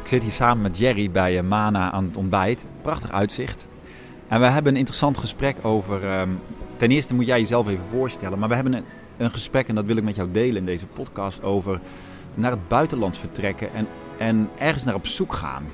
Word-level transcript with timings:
Ik 0.00 0.06
zit 0.06 0.22
hier 0.22 0.32
samen 0.32 0.62
met 0.62 0.78
Jerry 0.78 1.10
bij 1.10 1.38
eh, 1.38 1.44
Mana 1.44 1.90
aan 1.90 2.04
het 2.04 2.16
ontbijt. 2.16 2.66
Prachtig 2.82 3.12
uitzicht. 3.12 3.68
En 4.28 4.40
we 4.40 4.46
hebben 4.46 4.72
een 4.72 4.78
interessant 4.78 5.18
gesprek 5.18 5.56
over. 5.62 6.04
ehm, 6.06 6.28
ten 6.76 6.90
eerste 6.90 7.14
moet 7.14 7.26
jij 7.26 7.38
jezelf 7.38 7.68
even 7.68 7.84
voorstellen. 7.90 8.38
Maar 8.38 8.48
we 8.48 8.54
hebben 8.54 8.72
een, 8.72 8.84
een 9.16 9.30
gesprek, 9.30 9.68
en 9.68 9.74
dat 9.74 9.84
wil 9.84 9.96
ik 9.96 10.04
met 10.04 10.16
jou 10.16 10.28
delen 10.32 10.56
in 10.56 10.64
deze 10.64 10.86
podcast, 10.86 11.42
over 11.42 11.80
naar 12.34 12.50
het 12.50 12.68
buitenland 12.68 13.16
vertrekken 13.16 13.74
en, 13.74 13.86
en 14.18 14.48
ergens 14.58 14.84
naar 14.84 14.94
op 14.94 15.06
zoek 15.06 15.32
gaan. 15.32 15.64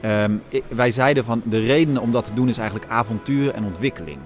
Ehm, 0.00 0.36
wij 0.68 0.90
zeiden 0.90 1.24
van 1.24 1.42
de 1.44 1.58
reden 1.58 1.98
om 1.98 2.12
dat 2.12 2.24
te 2.24 2.34
doen 2.34 2.48
is 2.48 2.58
eigenlijk 2.58 2.90
avontuur 2.90 3.52
en 3.54 3.64
ontwikkeling. 3.64 4.18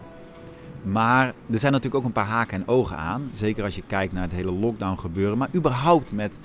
Maar 0.82 1.26
er 1.26 1.58
zijn 1.58 1.72
natuurlijk 1.72 2.00
ook 2.00 2.04
een 2.04 2.12
paar 2.12 2.26
haken 2.26 2.56
en 2.60 2.68
ogen 2.68 2.96
aan. 2.96 3.30
Zeker 3.32 3.64
als 3.64 3.74
je 3.74 3.82
kijkt 3.86 4.12
naar 4.12 4.22
het 4.22 4.32
hele 4.32 4.52
lockdown 4.52 4.98
gebeuren. 4.98 5.38
Maar 5.38 5.48
überhaupt 5.54 6.12
met 6.12 6.38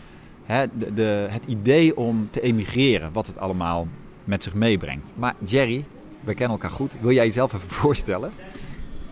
hè, 0.49 0.66
de, 0.77 0.94
de, 0.94 1.27
het 1.30 1.45
idee 1.45 1.98
om 1.98 2.27
te 2.31 2.41
emigreren. 2.41 3.09
Wat 3.13 3.27
het 3.27 3.38
allemaal 3.38 3.88
met 4.23 4.44
zich 4.44 4.53
meebrengt. 4.53 5.12
Maar 5.16 5.35
Jerry, 5.45 5.85
we 6.23 6.34
kennen 6.34 6.52
elkaar 6.59 6.70
goed. 6.75 6.94
Wil 7.02 7.12
jij 7.12 7.25
jezelf 7.25 7.53
even 7.53 7.70
voorstellen? 7.84 8.31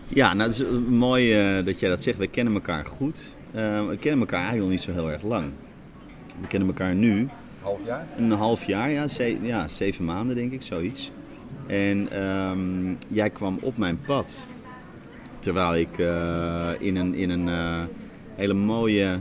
Ja, 0.08 0.34
nou, 0.34 0.50
het 0.50 0.60
is 0.60 0.66
eh, 0.66 0.72
mooi 0.88 1.32
eh, 1.34 1.64
dat 1.64 1.80
jij 1.80 1.88
dat 1.88 2.02
zegt. 2.02 2.18
Wij 2.18 2.28
kennen 2.28 2.54
elkaar 2.54 2.86
goed. 2.86 3.34
Eh, 3.52 3.86
we 3.88 3.96
kennen 3.96 4.20
elkaar 4.20 4.38
eigenlijk 4.40 4.60
nog 4.60 4.70
niet 4.70 4.80
zo 4.80 4.92
heel 4.92 5.10
erg 5.10 5.22
lang. 5.22 5.44
We 6.40 6.46
kennen 6.46 6.68
elkaar 6.68 6.94
nu 6.94 7.28
Half 7.62 7.78
jaar. 7.86 8.06
een 8.18 8.30
half 8.30 8.64
jaar, 8.64 8.90
ja, 8.90 9.08
ze- 9.08 9.38
ja 9.42 9.68
zeven 9.68 10.04
maanden 10.04 10.36
denk 10.36 10.52
ik, 10.52 10.62
zoiets. 10.62 11.10
En 11.66 12.08
ehm, 12.12 12.94
jij 13.08 13.30
kwam 13.30 13.58
op 13.60 13.76
mijn 13.76 14.00
pad 14.06 14.46
terwijl 15.38 15.74
ik 15.76 15.98
in 16.78 16.96
een, 16.96 17.14
in 17.14 17.30
een 17.30 17.48
hele 18.34 18.54
mooie 18.54 19.18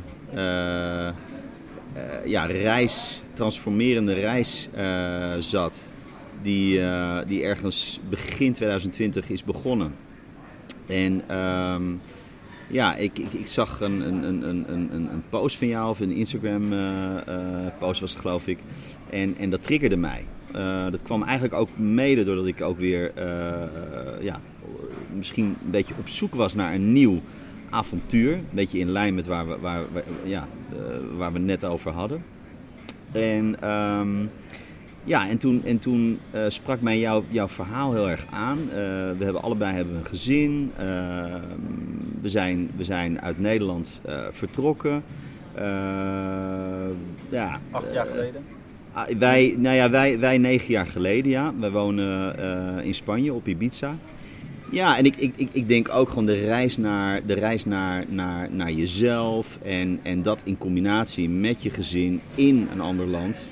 ja, 2.25 2.45
reis, 2.45 3.21
transformerende 3.33 4.13
reis 4.13 4.69
eh, 4.73 5.33
zat. 5.39 5.93
Die, 6.41 6.81
eh, 6.81 7.17
die 7.27 7.43
ergens 7.43 7.99
begin 8.09 8.53
2020 8.53 9.29
is 9.29 9.43
begonnen. 9.43 9.95
En 10.85 11.21
ehm, 11.27 11.83
ja, 12.67 12.95
ik, 12.95 13.17
ik, 13.19 13.33
ik 13.33 13.47
zag 13.47 13.81
een, 13.81 14.01
een, 14.01 14.23
een, 14.23 14.73
een, 14.73 14.93
een, 14.93 15.23
post 15.29 15.57
van 15.57 15.67
jou, 15.67 15.89
of 15.89 15.99
een 15.99 16.11
Instagram 16.11 16.73
eh, 16.73 17.17
eh, 17.27 17.73
post 17.79 17.99
was 17.99 18.11
het 18.11 18.19
geloof 18.19 18.47
ik. 18.47 18.59
En, 19.09 19.35
en 19.37 19.49
dat 19.49 19.63
triggerde 19.63 19.97
mij. 19.97 20.25
Eh, 20.57 20.91
dat 20.91 21.01
kwam 21.01 21.23
eigenlijk 21.23 21.53
ook 21.53 21.69
mede 21.77 22.23
doordat 22.23 22.47
ik 22.47 22.61
ook 22.61 22.77
weer 22.77 23.11
eh, 23.15 23.63
eh, 23.63 23.67
ja, 24.21 24.41
misschien 25.15 25.45
een 25.45 25.71
beetje 25.71 25.93
op 25.99 26.07
zoek 26.07 26.35
was 26.35 26.55
naar 26.55 26.73
een 26.73 26.93
nieuw 26.93 27.21
avontuur. 27.69 28.33
Een 28.33 28.45
beetje 28.51 28.79
in 28.79 28.89
lijn 28.89 29.15
met 29.15 29.25
waar 29.27 29.47
we, 29.47 29.57
waar, 29.59 29.81
we- 29.93 30.03
ja, 30.23 30.47
eh, 30.71 30.77
waar 31.17 31.31
we 31.31 31.37
het 31.37 31.47
net 31.47 31.65
over 31.65 31.91
hadden. 31.91 32.23
En, 33.11 33.55
ehm, 33.61 34.25
ja, 35.03 35.29
en 35.29 35.37
toen, 35.37 35.61
en 35.65 35.79
toen 35.79 36.19
eh, 36.31 36.41
sprak 36.47 36.81
mij 36.81 36.99
jouw 36.99 37.23
jouw 37.29 37.47
verhaal 37.47 37.93
heel 37.93 38.09
erg 38.09 38.25
aan. 38.31 38.57
Eh, 38.57 38.75
we 39.17 39.23
hebben 39.23 39.41
allebei 39.41 39.75
hebben 39.75 39.95
een 39.95 40.05
gezin. 40.05 40.71
Ehm, 40.77 41.41
we, 42.21 42.29
zijn, 42.29 42.69
we 42.75 42.83
zijn 42.83 43.21
uit 43.21 43.39
Nederland 43.39 44.01
vertrokken. 44.31 45.03
Ja, 47.29 47.59
Acht 47.71 47.93
jaar 47.93 48.05
geleden. 48.05 48.41
Ah, 48.93 49.07
Wij, 49.19 49.55
nou 49.57 49.75
ja, 49.75 49.89
wij, 49.89 50.19
wij 50.19 50.37
negen 50.37 50.71
jaar 50.71 50.87
geleden, 50.87 51.31
ja. 51.31 51.53
Wij 51.59 51.71
wonen 51.71 52.35
in 52.83 52.93
Spanje, 52.93 53.33
op 53.33 53.47
Ibiza. 53.47 53.95
Ja, 54.69 54.97
en 54.97 55.05
ik, 55.05 55.15
ik, 55.15 55.33
ik, 55.35 55.49
ik 55.51 55.67
denk 55.67 55.89
ook 55.89 56.09
gewoon 56.09 56.25
de 56.25 56.45
reis 56.45 56.77
naar, 56.77 57.25
de 57.25 57.33
reis 57.33 57.65
naar, 57.65 58.05
naar, 58.07 58.51
naar 58.51 58.71
jezelf. 58.71 59.59
En, 59.63 59.99
en 60.03 60.21
dat 60.21 60.41
in 60.45 60.57
combinatie 60.57 61.29
met 61.29 61.63
je 61.63 61.69
gezin 61.69 62.21
in 62.35 62.67
een 62.71 62.81
ander 62.81 63.07
land. 63.07 63.51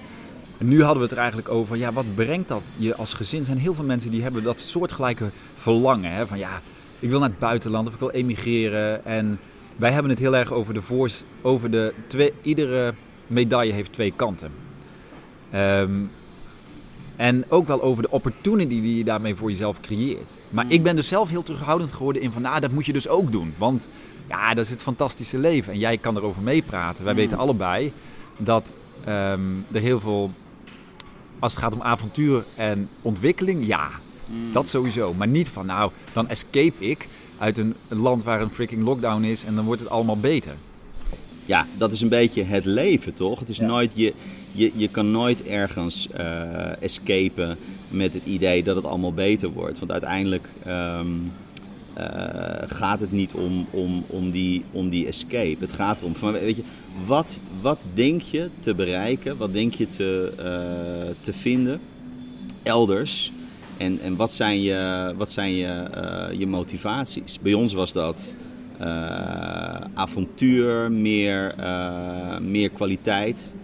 En 0.57 0.67
nu 0.67 0.77
hadden 0.79 0.97
we 0.97 1.03
het 1.03 1.11
er 1.11 1.17
eigenlijk 1.17 1.49
over, 1.49 1.77
ja, 1.77 1.93
wat 1.93 2.15
brengt 2.15 2.47
dat 2.47 2.61
je 2.77 2.95
als 2.95 3.13
gezin? 3.13 3.39
Er 3.39 3.45
zijn 3.45 3.57
heel 3.57 3.73
veel 3.73 3.85
mensen 3.85 4.11
die 4.11 4.21
hebben 4.21 4.43
dat 4.43 4.59
soortgelijke 4.59 5.29
verlangen. 5.55 6.11
Hè? 6.11 6.27
Van 6.27 6.37
ja, 6.37 6.61
ik 6.99 7.09
wil 7.09 7.19
naar 7.19 7.29
het 7.29 7.39
buitenland 7.39 7.87
of 7.87 7.93
ik 7.93 7.99
wil 7.99 8.11
emigreren. 8.11 9.05
En 9.05 9.39
wij 9.75 9.91
hebben 9.91 10.11
het 10.11 10.19
heel 10.19 10.35
erg 10.35 10.51
over 10.51 10.73
de 10.73 10.81
voors, 10.81 11.23
over 11.41 11.71
de 11.71 11.93
twee, 12.07 12.33
iedere 12.41 12.93
medaille 13.27 13.73
heeft 13.73 13.93
twee 13.93 14.13
kanten. 14.15 14.51
Ehm, 15.51 15.91
en 17.15 17.45
ook 17.49 17.67
wel 17.67 17.81
over 17.81 18.03
de 18.03 18.11
opportunity 18.11 18.81
die 18.81 18.97
je 18.97 19.03
daarmee 19.03 19.35
voor 19.35 19.49
jezelf 19.49 19.79
creëert. 19.81 20.29
Maar 20.49 20.65
ik 20.67 20.83
ben 20.83 20.95
dus 20.95 21.07
zelf 21.07 21.29
heel 21.29 21.43
terughoudend 21.43 21.91
geworden 21.91 22.21
in 22.21 22.31
van, 22.31 22.41
nou, 22.41 22.59
dat 22.59 22.71
moet 22.71 22.85
je 22.85 22.93
dus 22.93 23.07
ook 23.07 23.31
doen. 23.31 23.53
Want 23.57 23.87
ja, 24.29 24.53
dat 24.53 24.65
is 24.65 24.71
het 24.71 24.81
fantastische 24.81 25.37
leven. 25.37 25.73
En 25.73 25.79
jij 25.79 25.97
kan 25.97 26.17
erover 26.17 26.41
meepraten. 26.41 27.03
Wij 27.05 27.15
weten 27.15 27.37
allebei 27.37 27.91
dat 28.37 28.73
ehm, 29.03 29.39
er 29.71 29.81
heel 29.81 29.99
veel, 29.99 30.31
als 31.39 31.53
het 31.53 31.61
gaat 31.61 31.73
om 31.73 31.81
avontuur 31.81 32.45
en 32.55 32.89
ontwikkeling, 33.01 33.67
ja, 33.67 33.89
dat 34.51 34.67
sowieso. 34.67 35.13
Maar 35.13 35.27
niet 35.27 35.49
van, 35.49 35.65
nou, 35.65 35.91
dan 36.13 36.29
escape 36.29 36.85
ik 36.87 37.07
uit 37.37 37.57
een 37.57 37.75
land 37.87 38.23
waar 38.23 38.41
een 38.41 38.49
freaking 38.51 38.83
lockdown 38.83 39.23
is 39.23 39.43
en 39.45 39.55
dan 39.55 39.65
wordt 39.65 39.81
het 39.81 39.89
allemaal 39.89 40.19
beter. 40.19 40.53
Ja, 41.45 41.67
dat 41.77 41.91
is 41.91 42.01
een 42.01 42.09
beetje 42.09 42.43
het 42.43 42.65
leven, 42.65 43.13
toch? 43.13 43.39
Het 43.39 43.49
is 43.49 43.57
Ja. 43.57 43.65
nooit, 43.65 43.91
je, 43.95 44.13
je, 44.55 44.71
je 44.75 44.87
kan 44.87 45.11
nooit 45.11 45.43
ergens 45.43 46.07
eh 46.11 46.81
escapen 46.81 47.57
met 47.89 48.13
het 48.13 48.25
idee 48.25 48.63
dat 48.63 48.75
het 48.75 48.85
allemaal 48.85 49.13
beter 49.13 49.49
wordt. 49.49 49.79
Want 49.79 49.91
uiteindelijk 49.91 50.49
ehm, 50.63 51.07
eh, 51.93 52.05
gaat 52.65 52.99
het 52.99 53.11
niet 53.11 53.33
om, 53.33 53.65
om, 53.69 54.03
om, 54.07 54.31
die, 54.31 54.63
om 54.71 54.89
die 54.89 55.07
escape. 55.07 55.57
Het 55.59 55.71
gaat 55.71 55.99
erom, 55.99 56.15
van, 56.15 56.31
weet 56.31 56.55
je, 56.55 56.63
wat, 57.05 57.39
wat 57.61 57.85
denk 57.93 58.21
je 58.21 58.49
te 58.59 58.73
bereiken? 58.73 59.37
Wat 59.37 59.53
denk 59.53 59.73
je 59.73 59.87
te, 59.87 60.33
eh, 60.37 61.15
te 61.21 61.33
vinden 61.33 61.79
elders? 62.63 63.31
En, 63.77 63.99
en 64.01 64.15
wat 64.15 64.33
zijn 64.33 64.61
je, 64.61 65.13
wat 65.17 65.31
zijn 65.31 65.55
je, 65.55 65.87
je 66.37 66.47
motivaties? 66.47 67.39
Bij 67.41 67.53
ons 67.53 67.73
was 67.73 67.93
dat 67.93 68.35
avontuur, 69.93 70.91
meer, 70.91 71.55
meer 72.41 72.69
kwaliteit. 72.69 73.55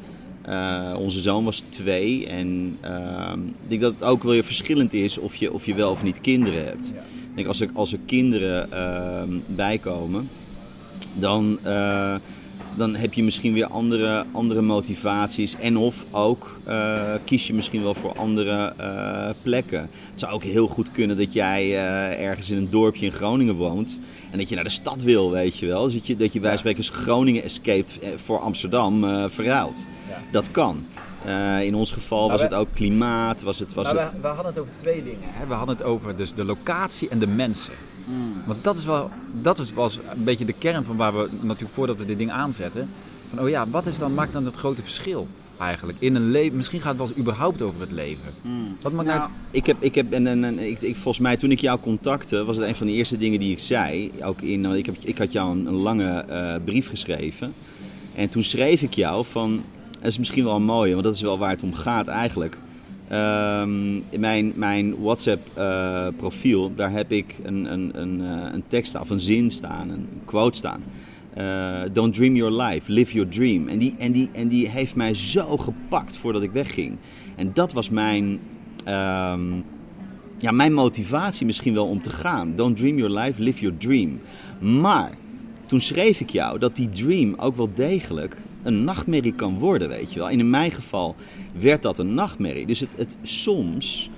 Eh, 0.41 0.94
onze 0.97 1.19
zoon 1.19 1.44
was 1.44 1.63
twee 1.69 2.28
en 2.28 2.78
ehm, 2.81 3.40
ik 3.40 3.69
denk 3.69 3.81
dat 3.81 3.94
het 3.94 4.03
ook 4.03 4.24
wel 4.24 4.31
weer 4.31 4.44
verschillend 4.44 4.94
is 4.94 5.18
of 5.18 5.35
je, 5.35 5.53
of 5.53 5.66
je 5.66 5.74
wel 5.74 5.91
of 5.91 6.03
niet 6.03 6.22
kinderen 6.22 6.66
hebt. 6.66 6.90
Ik 6.90 7.35
denk 7.35 7.47
als 7.47 7.62
er, 7.62 7.69
als 7.74 7.94
er 7.94 8.00
kinderen 8.06 8.72
ehm, 8.72 9.30
bijkomen, 9.46 10.30
dan, 11.13 11.59
eh, 11.63 12.16
dan 12.75 12.96
heb 12.96 13.13
je 13.13 13.24
misschien 13.24 13.53
weer 13.53 13.66
andere, 13.66 14.25
andere 14.31 14.62
motivaties. 14.62 15.56
En 15.56 15.78
of 15.78 16.06
ook 16.12 16.59
eh, 16.66 17.13
kies 17.25 17.47
je 17.47 17.53
misschien 17.53 17.84
wel 17.84 17.94
voor 17.94 18.13
andere 18.13 18.74
plekken. 19.41 19.90
Het 20.12 20.19
zou 20.19 20.34
ook 20.34 20.44
heel 20.44 20.68
goed 20.68 20.91
kunnen 20.91 21.18
dat 21.18 21.34
jij 21.34 21.75
ergens 22.18 22.50
in 22.50 22.57
een 22.57 22.69
dorpje 22.69 23.06
in 23.06 23.12
Groningen 23.12 23.56
woont. 23.56 24.00
En 24.31 24.38
dat 24.38 24.50
je 24.50 24.56
naar 24.56 24.64
de 24.64 24.69
stad 24.69 25.02
wil, 25.02 25.31
weet 25.31 25.58
je 25.58 25.66
wel. 25.66 25.84
Dus 25.84 25.94
dat 25.94 26.08
je, 26.08 26.16
dat 26.16 26.34
je 26.34 26.40
bij 26.40 26.58
spreken 26.58 26.84
Groningen 26.84 27.44
escaped 27.44 28.00
eh, 28.00 28.09
voor 28.16 28.40
Amsterdam 28.40 29.03
eh 29.03 29.25
verruilt. 29.28 29.88
Dat 30.31 30.52
kan. 30.52 30.86
Eh, 31.25 31.64
in 31.64 31.75
ons 31.75 31.92
geval 31.92 32.19
Nou, 32.19 32.31
was 32.31 32.42
het 32.42 32.53
ook 32.53 32.68
klimaat, 32.74 33.42
was 33.42 33.59
het... 33.59 33.74
Was 33.74 33.92
Nou, 33.92 34.00
het... 34.00 34.12
we, 34.12 34.22
we 34.22 34.28
hadden 34.28 34.46
het 34.46 34.59
over 34.59 34.72
twee 34.75 35.03
dingen. 35.03 35.19
Hè? 35.22 35.47
We 35.47 35.53
hadden 35.53 35.75
het 35.75 35.86
over 35.86 36.16
dus 36.16 36.34
de 36.34 36.44
locatie 36.44 37.09
en 37.09 37.19
de 37.19 37.28
mensen. 37.28 37.74
Want 38.46 38.64
dat 38.64 38.78
is 38.78 38.86
wel, 38.86 39.09
dat 39.31 39.59
is, 39.59 39.74
was 39.74 40.00
een 40.16 40.24
beetje 40.24 40.46
de 40.46 40.53
kern 40.53 40.84
van 40.84 40.96
waar 40.96 41.13
we 41.13 41.30
natuurlijk 41.42 41.74
voordat 41.74 41.98
we 41.98 42.06
dit 42.06 42.18
ding 42.18 42.31
aanzetten. 42.31 42.90
Van 43.30 43.44
oh 43.44 43.50
ja, 43.50 43.68
wat 43.68 43.86
is 43.86 43.98
dan, 43.98 44.13
maakt 44.13 44.34
dan 44.34 44.46
het 44.46 44.56
grote 44.56 44.81
verschil 44.81 45.28
eigenlijk 45.61 45.97
in 46.01 46.16
een 46.16 46.31
leven? 46.31 46.55
Misschien 46.55 46.79
gaat 46.79 46.89
het 46.89 46.97
wel 46.97 47.07
eens 47.07 47.17
überhaupt 47.17 47.61
over 47.61 47.79
het 47.79 47.91
leven. 47.91 48.33
Wat 48.81 48.91
maakt 48.91 49.07
nou, 49.07 49.19
Nou, 49.19 49.31
ik 49.51 49.66
heb, 49.66 49.77
ik 49.79 49.95
heb 49.95 50.11
en, 50.11 50.27
en, 50.27 50.44
en 50.44 50.59
ik, 50.59 50.81
ik, 50.81 50.95
volgens 50.95 51.19
mij 51.19 51.38
toen 51.38 51.51
ik 51.51 51.59
jou 51.59 51.79
contacte, 51.79 52.44
was 52.44 52.57
het 52.57 52.67
een 52.67 52.75
van 52.75 52.88
de 52.88 52.94
eerste 52.94 53.17
dingen 53.17 53.39
die 53.39 53.51
ik 53.51 53.59
zei. 53.59 54.11
Ook 54.21 54.41
in, 54.41 54.66
ik, 54.66 54.85
heb, 54.85 54.95
ik 55.03 55.17
had 55.17 55.31
jou 55.31 55.51
een, 55.51 55.66
een 55.66 55.73
lange 55.73 56.25
eh, 56.27 56.56
brief 56.65 56.89
geschreven. 56.89 57.53
En 58.15 58.30
toen 58.30 58.44
schreef 58.44 58.81
ik 58.81 58.94
jou 58.94 59.25
van, 59.25 59.63
dat 60.00 60.12
is 60.12 60.18
misschien 60.18 60.44
wel 60.44 60.56
een 60.56 60.63
mooie, 60.63 60.91
want 60.91 61.03
dat 61.03 61.15
is 61.15 61.21
wel 61.21 61.38
waar 61.38 61.50
het 61.50 61.63
om 61.63 61.74
gaat 61.74 62.07
eigenlijk. 62.07 62.57
Ehm, 63.07 63.95
in 64.09 64.19
mijn, 64.19 64.53
mijn 64.56 65.01
WhatsApp 65.01 65.47
eh, 65.53 66.07
profiel, 66.15 66.75
daar 66.75 66.91
heb 66.91 67.12
ik 67.12 67.36
een, 67.44 67.74
een, 67.74 68.01
een, 68.01 68.21
eh, 68.21 68.53
een 68.53 68.63
tekst 68.68 68.89
staan, 68.89 69.01
of 69.01 69.09
een 69.09 69.19
zin 69.19 69.51
staan, 69.51 69.89
een 69.89 70.07
quote 70.25 70.57
staan. 70.57 70.83
Eh, 71.33 71.81
don't 71.92 72.13
dream 72.13 72.36
your 72.36 72.63
life, 72.63 72.92
live 72.92 73.13
your 73.13 73.30
dream. 73.30 73.68
En 73.68 73.80
die, 73.80 73.95
en, 73.98 74.12
die, 74.12 74.30
en 74.33 74.48
die 74.48 74.68
heeft 74.68 74.95
mij 74.95 75.13
zo 75.13 75.57
gepakt 75.57 76.18
voordat 76.18 76.42
ik 76.42 76.51
wegging. 76.51 76.98
En 77.36 77.51
dat 77.54 77.74
was 77.74 77.89
mijn, 77.89 78.39
ehm, 78.83 79.54
ja, 80.38 80.51
mijn 80.51 80.74
motivatie 80.74 81.45
misschien 81.45 81.74
wel 81.74 81.88
om 81.88 82.01
te 82.01 82.10
gaan. 82.10 82.56
Don't 82.56 82.78
dream 82.78 82.98
your 82.98 83.19
life, 83.19 83.42
live 83.42 83.60
your 83.60 83.78
dream. 83.78 84.19
Maar 84.81 85.12
toen 85.66 85.80
schreef 85.80 86.19
ik 86.19 86.30
jou 86.30 86.60
dat 86.60 86.75
die 86.75 86.89
dream 86.89 87.36
ook 87.38 87.56
wel 87.56 87.69
degelijk 87.74 88.38
een 88.63 88.84
nachtmerrie 88.84 89.34
kan 89.34 89.60
worden, 89.60 89.89
weet 89.89 90.13
je 90.13 90.19
wel. 90.19 90.30
En 90.30 90.39
in 90.39 90.50
mijn 90.50 90.72
geval 90.72 91.16
werd 91.60 91.81
dat 91.81 92.00
een 92.00 92.13
nachtmerrie. 92.13 92.66
Dus 92.66 92.80
het, 92.80 92.89
het, 92.95 93.18
soms 93.22 94.10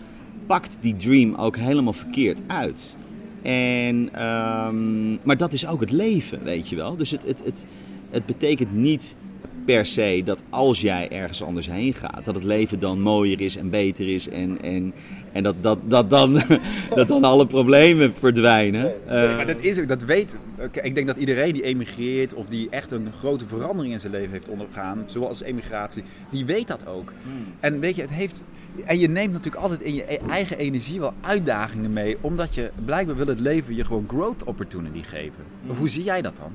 pakt 0.46 0.78
die 0.82 0.96
dream 0.96 1.36
ook 1.36 1.58
helemaal 1.58 1.94
verkeerd 1.94 2.42
uit. 2.48 2.98
En, 3.44 4.10
ehm, 4.14 5.14
maar 5.24 5.38
dat 5.38 5.54
is 5.54 5.68
ook 5.68 5.80
het 5.82 5.92
leven, 5.92 6.44
weet 6.44 6.70
je 6.70 6.76
wel. 6.76 6.96
Dus 6.96 7.12
het, 7.12 7.24
het, 7.24 7.44
het, 7.44 7.66
het 8.10 8.26
betekent 8.26 8.74
niet 8.74 9.16
per 9.66 9.86
se 9.86 10.22
dat 10.26 10.44
als 10.50 10.82
jij 10.82 11.10
ergens 11.12 11.44
anders 11.44 11.70
heen 11.70 11.94
gaat, 11.94 12.26
dat 12.26 12.36
het 12.36 12.44
leven 12.44 12.80
dan 12.80 13.02
mooier 13.02 13.42
is 13.42 13.58
en 13.58 13.70
beter 13.70 14.08
is 14.08 14.30
en, 14.30 14.62
en, 14.62 14.94
en 15.32 15.44
dat, 15.44 15.56
dat, 15.62 15.80
dat, 15.84 16.10
dan, 16.10 16.42
dat 16.96 17.08
dan 17.08 17.24
alle 17.24 17.46
problemen 17.46 18.14
verdwijnen. 18.14 18.94
Uh, 19.06 19.12
maar 19.12 19.48
dat 19.48 19.62
is 19.62 19.80
ook, 19.80 19.88
dat 19.88 20.04
weet. 20.04 20.38
Ik 20.72 20.96
denk 20.96 21.08
dat 21.08 21.18
iedereen 21.18 21.54
die 21.54 21.64
emigreert 21.64 22.34
of 22.34 22.46
die 22.48 22.68
echt 22.70 22.92
een 22.92 23.08
grote 23.18 23.48
verandering 23.48 23.94
in 23.94 24.00
zijn 24.00 24.12
leven 24.12 24.32
heeft 24.32 24.50
ondergaan, 24.50 25.04
zoals 25.06 25.42
emigratie, 25.42 26.04
die 26.30 26.46
weet 26.46 26.68
dat 26.68 26.88
ook. 26.88 27.14
Hmm. 27.24 27.46
En 27.60 27.80
weet 27.80 27.96
je, 27.96 28.02
het 28.02 28.12
heeft. 28.12 28.42
En 28.86 29.00
je 29.00 29.10
neemt 29.10 29.32
natuurlijk 29.34 29.64
altijd 29.64 29.82
in 29.82 29.94
je 29.94 30.14
e- 30.14 30.20
eigen 30.30 30.58
energie 30.58 31.00
wel 31.00 31.14
uitdagingen 31.22 31.94
mee, 31.94 32.18
omdat 32.22 32.56
je 32.56 32.72
blijkbaar 32.86 33.16
wil 33.16 33.28
het 33.28 33.40
leven 33.40 33.76
je 33.76 33.86
gewoon 33.86 34.06
growth 34.08 34.44
opportunity 34.44 35.04
geven. 35.04 35.44
Of 35.68 35.78
hoe 35.78 35.90
zie 35.90 36.04
jij 36.04 36.22
dat 36.22 36.34
dan? 36.38 36.52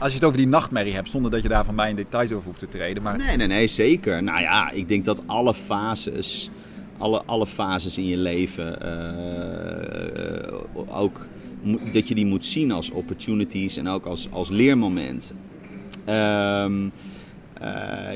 Als 0.00 0.08
je 0.08 0.18
het 0.18 0.24
over 0.24 0.38
die 0.38 0.48
nachtmerrie 0.48 0.94
hebt, 0.94 1.10
zonder 1.10 1.30
dat 1.30 1.42
je 1.42 1.48
daar 1.48 1.64
van 1.64 1.74
mij 1.74 1.90
in 1.90 1.96
details 1.96 2.32
over 2.32 2.46
hoeft 2.46 2.58
te 2.58 2.68
treden. 2.68 3.02
Maar... 3.02 3.16
Nee, 3.16 3.36
nee, 3.36 3.46
nee, 3.46 3.66
zeker. 3.66 4.22
Nou 4.22 4.40
ja, 4.40 4.70
ik 4.70 4.88
denk 4.88 5.04
dat 5.04 5.22
alle 5.26 5.54
fases, 5.54 6.50
alle, 6.98 7.22
alle 7.24 7.46
fases 7.46 7.98
in 7.98 8.06
je 8.06 8.16
leven, 8.16 8.78
uh, 8.82 10.98
ook 10.98 11.26
dat 11.92 12.08
je 12.08 12.14
die 12.14 12.26
moet 12.26 12.44
zien 12.44 12.72
als 12.72 12.90
opportunities 12.90 13.76
en 13.76 13.88
ook 13.88 14.06
als, 14.06 14.28
als 14.30 14.48
leermoment. 14.48 15.34
Um, 16.08 16.92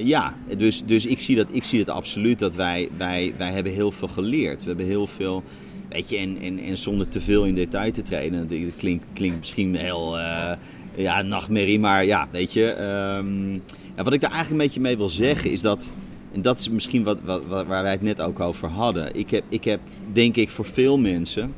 ja, 0.04 0.36
dus, 0.56 0.84
dus 0.84 1.06
ik, 1.06 1.20
zie 1.20 1.36
dat, 1.36 1.48
ik 1.52 1.64
zie 1.64 1.84
dat 1.84 1.94
absoluut 1.94 2.38
dat 2.38 2.54
wij, 2.54 2.88
wij, 2.96 3.34
wij 3.36 3.52
hebben 3.52 3.72
heel 3.72 3.90
veel 3.90 4.08
geleerd. 4.08 4.62
We 4.62 4.68
hebben 4.68 4.86
heel 4.86 5.06
veel, 5.06 5.42
weet 5.88 6.08
je, 6.08 6.16
en, 6.16 6.38
en, 6.40 6.58
en 6.58 6.76
zonder 6.76 7.08
te 7.08 7.20
veel 7.20 7.44
in 7.44 7.54
detail 7.54 7.92
te 7.92 8.02
treden. 8.02 8.48
Dat 8.48 8.58
klinkt, 8.76 9.06
klinkt 9.12 9.38
misschien 9.38 9.76
heel, 9.76 10.16
ja, 10.94 11.22
nachtmerrie. 11.22 11.78
Maar 11.78 12.04
ja, 12.04 12.28
weet 12.30 12.52
je. 12.52 12.76
Um, 13.18 13.62
ja, 13.96 14.02
wat 14.02 14.12
ik 14.12 14.20
daar 14.20 14.30
eigenlijk 14.30 14.60
een 14.60 14.66
beetje 14.66 14.80
mee 14.80 14.96
wil 14.96 15.08
zeggen 15.08 15.50
is 15.50 15.60
dat. 15.60 15.94
En 16.32 16.42
dat 16.42 16.58
is 16.58 16.68
misschien 16.68 17.04
wat, 17.04 17.20
wat, 17.24 17.42
waar 17.46 17.82
wij 17.82 17.90
het 17.90 18.02
net 18.02 18.20
ook 18.20 18.40
over 18.40 18.68
hadden. 18.68 19.16
Ik 19.16 19.30
heb, 19.30 19.44
ik 19.48 19.64
heb, 19.64 19.80
denk 20.12 20.36
ik, 20.36 20.50
voor 20.50 20.64
veel 20.64 20.98
mensen. 20.98 21.54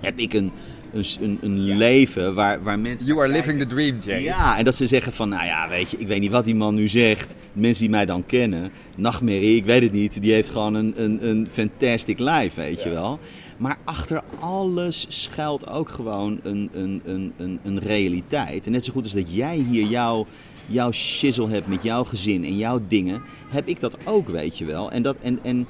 heb 0.00 0.18
ik 0.18 0.32
een, 0.32 0.52
een, 0.92 1.38
een, 1.40 1.58
leven 1.76 2.34
waar, 2.34 2.62
waar 2.62 2.78
mensen. 2.78 3.06
You 3.06 3.20
are 3.20 3.28
living 3.28 3.58
the 3.58 3.66
dream, 3.66 3.98
Jay. 4.04 4.22
Ja, 4.22 4.58
en 4.58 4.64
dat 4.64 4.74
ze 4.74 4.86
zeggen 4.86 5.12
van, 5.12 5.28
nou 5.28 5.44
ja, 5.44 5.68
weet 5.68 5.90
je, 5.90 5.96
ik 5.96 6.06
weet 6.06 6.20
niet 6.20 6.30
wat 6.30 6.44
die 6.44 6.54
man 6.54 6.74
nu 6.74 6.88
zegt. 6.88 7.36
Mensen 7.52 7.82
die 7.82 7.90
mij 7.90 8.06
dan 8.06 8.26
kennen, 8.26 8.70
nachtmerrie, 8.94 9.56
ik 9.56 9.64
weet 9.64 9.82
het 9.82 9.92
niet. 9.92 10.22
Die 10.22 10.32
heeft 10.32 10.48
gewoon 10.48 10.74
een, 10.74 10.92
een, 10.96 11.28
een 11.28 11.48
fantastic 11.50 12.18
life, 12.18 12.60
weet 12.60 12.82
je 12.82 12.90
wel. 12.90 13.18
Maar 13.62 13.78
achter 13.84 14.22
alles 14.40 15.06
schuilt 15.08 15.68
ook 15.68 15.88
gewoon 15.88 16.40
een, 16.42 16.70
een, 16.72 17.02
een, 17.04 17.32
een, 17.36 17.60
een 17.62 17.78
realiteit. 17.78 18.66
En 18.66 18.72
net 18.72 18.84
zo 18.84 18.92
goed 18.92 19.02
als 19.02 19.12
dat 19.12 19.34
jij 19.34 19.56
hier 19.56 19.86
jouw, 19.86 20.26
jouw 20.66 20.92
shizzle 20.92 21.48
hebt 21.48 21.66
met 21.66 21.82
jouw 21.82 22.04
gezin 22.04 22.44
en 22.44 22.56
jouw 22.56 22.80
dingen, 22.88 23.22
heb 23.48 23.66
ik 23.66 23.80
dat 23.80 23.98
ook, 24.04 24.28
weet 24.28 24.58
je 24.58 24.64
wel. 24.64 24.90
En, 24.90 25.02
dat, 25.02 25.16
en, 25.16 25.38
en, 25.42 25.66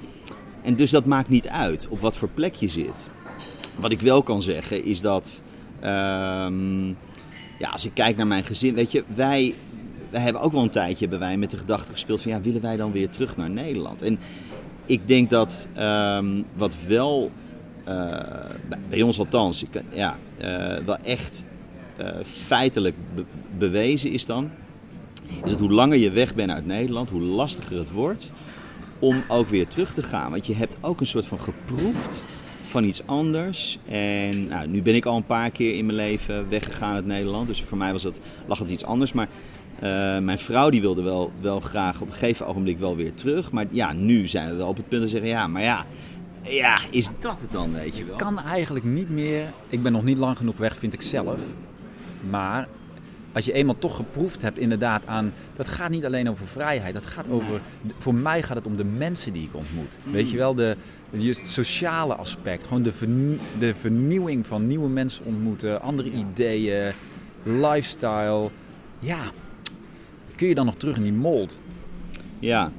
en 0.62 0.76
dus 0.76 0.90
dat 0.90 1.04
maakt 1.04 1.28
niet 1.28 1.48
uit 1.48 1.86
op 1.88 2.00
wat 2.00 2.16
voor 2.16 2.28
plek 2.28 2.54
je 2.54 2.68
zit. 2.68 3.10
Wat 3.78 3.92
ik 3.92 4.00
wel 4.00 4.22
kan 4.22 4.42
zeggen 4.42 4.84
is 4.84 5.00
dat, 5.00 5.42
um, 5.84 6.88
ja, 7.58 7.68
als 7.72 7.84
ik 7.84 7.94
kijk 7.94 8.16
naar 8.16 8.26
mijn 8.26 8.44
gezin, 8.44 8.74
weet 8.74 8.92
je, 8.92 9.04
wij, 9.14 9.54
wij 10.10 10.20
hebben 10.20 10.42
ook 10.42 10.52
wel 10.52 10.62
een 10.62 10.70
tijdje 10.70 11.08
hebben 11.08 11.38
met 11.38 11.50
de 11.50 11.58
gedachte 11.58 11.92
gespeeld 11.92 12.20
van, 12.20 12.30
ja, 12.30 12.40
willen 12.40 12.62
wij 12.62 12.76
dan 12.76 12.92
weer 12.92 13.08
terug 13.08 13.36
naar 13.36 13.50
Nederland? 13.50 14.02
En 14.02 14.18
ik 14.86 15.08
denk 15.08 15.30
dat 15.30 15.68
um, 15.78 16.44
wat 16.54 16.76
wel 16.86 17.30
bij 18.88 19.02
ons 19.02 19.18
althans, 19.18 19.62
ik, 19.62 19.82
ja, 19.92 20.18
uh, 20.40 20.84
wel 20.84 20.96
echt 20.96 21.44
uh, 22.00 22.08
feitelijk 22.24 22.94
be 23.14 23.24
bewezen 23.58 24.10
is 24.10 24.26
dan, 24.26 24.50
is 25.44 25.50
dat 25.50 25.60
hoe 25.60 25.70
langer 25.70 25.98
je 25.98 26.10
weg 26.10 26.34
bent 26.34 26.50
uit 26.50 26.66
Nederland, 26.66 27.10
hoe 27.10 27.20
lastiger 27.20 27.78
het 27.78 27.90
wordt 27.90 28.32
om 28.98 29.22
ook 29.28 29.48
weer 29.48 29.68
terug 29.68 29.92
te 29.94 30.02
gaan. 30.02 30.30
Want 30.30 30.46
je 30.46 30.54
hebt 30.54 30.76
ook 30.80 31.00
een 31.00 31.06
soort 31.06 31.26
van 31.26 31.40
geproefd 31.40 32.24
van 32.62 32.84
iets 32.84 33.06
anders. 33.06 33.78
En 33.88 34.46
nou, 34.46 34.68
nu 34.68 34.82
ben 34.82 34.94
ik 34.94 35.04
al 35.04 35.16
een 35.16 35.26
paar 35.26 35.50
keer 35.50 35.74
in 35.74 35.86
mijn 35.86 35.98
leven 35.98 36.48
weggegaan 36.48 36.94
uit 36.94 37.06
Nederland, 37.06 37.46
dus 37.46 37.62
voor 37.62 37.78
mij 37.78 37.92
was 37.92 38.02
het, 38.02 38.20
lag 38.46 38.58
het 38.58 38.70
iets 38.70 38.84
anders. 38.84 39.12
Maar 39.12 39.28
mijn 40.22 40.38
vrouw 40.38 40.70
die 40.70 40.80
wilde 40.80 41.02
wel, 41.02 41.32
wel 41.40 41.60
graag 41.60 42.00
op 42.00 42.06
een 42.06 42.12
gegeven 42.12 42.46
ogenblik 42.46 42.78
wel 42.78 42.96
weer 42.96 43.14
terug. 43.14 43.52
Maar 43.52 43.66
ja, 43.70 43.92
nu 43.92 44.28
zijn 44.28 44.48
we 44.48 44.54
wel 44.54 44.68
op 44.68 44.76
het 44.76 44.88
punt 44.88 45.02
te 45.02 45.08
zeggen, 45.08 45.28
ja, 45.28 45.46
maar 45.46 45.62
ja 45.62 45.86
ja, 46.42 46.78
is 46.90 47.08
dat 47.18 47.40
het 47.40 47.50
dan, 47.50 47.72
weet 47.72 47.96
je 47.96 48.04
wel? 48.04 48.16
kan 48.16 48.38
eigenlijk 48.38 48.84
niet 48.84 49.10
meer. 49.10 49.52
Ik 49.68 49.82
ben 49.82 49.92
nog 49.92 50.04
niet 50.04 50.18
lang 50.18 50.36
genoeg 50.36 50.56
weg, 50.56 50.76
vind 50.76 50.92
ik 50.92 51.02
zelf. 51.02 51.40
Maar 52.30 52.68
als 53.32 53.44
je 53.44 53.52
eenmaal 53.52 53.78
toch 53.78 53.96
geproefd 53.96 54.42
hebt, 54.42 54.58
inderdaad, 54.58 55.06
aan. 55.06 55.32
Dat 55.56 55.68
gaat 55.68 55.90
niet 55.90 56.04
alleen 56.04 56.30
over 56.30 56.46
vrijheid. 56.46 56.94
Dat 56.94 57.06
gaat 57.06 57.28
over. 57.30 57.60
Voor 57.98 58.14
mij 58.14 58.42
gaat 58.42 58.56
het 58.56 58.66
om 58.66 58.76
de 58.76 58.84
mensen 58.84 59.32
die 59.32 59.42
ik 59.42 59.54
ontmoet. 59.54 59.96
Mm. 60.04 60.12
Weet 60.12 60.30
je 60.30 60.36
wel, 60.36 60.54
de, 60.54 60.76
het 61.10 61.40
sociale 61.44 62.14
aspect. 62.14 62.66
Gewoon 62.66 62.82
de, 62.82 62.92
de 63.58 63.74
vernieuwing 63.74 64.46
van 64.46 64.66
nieuwe 64.66 64.88
mensen 64.88 65.24
ontmoeten, 65.24 65.80
andere 65.80 66.10
ideeën, 66.10 66.92
lifestyle. 67.42 68.50
Ja, 68.98 69.20
kun 70.36 70.48
je 70.48 70.54
dan 70.54 70.66
nog 70.66 70.76
terug 70.76 70.96
in 70.96 71.02
die 71.02 71.12
mold? 71.12 71.58
Ja, 72.38 72.72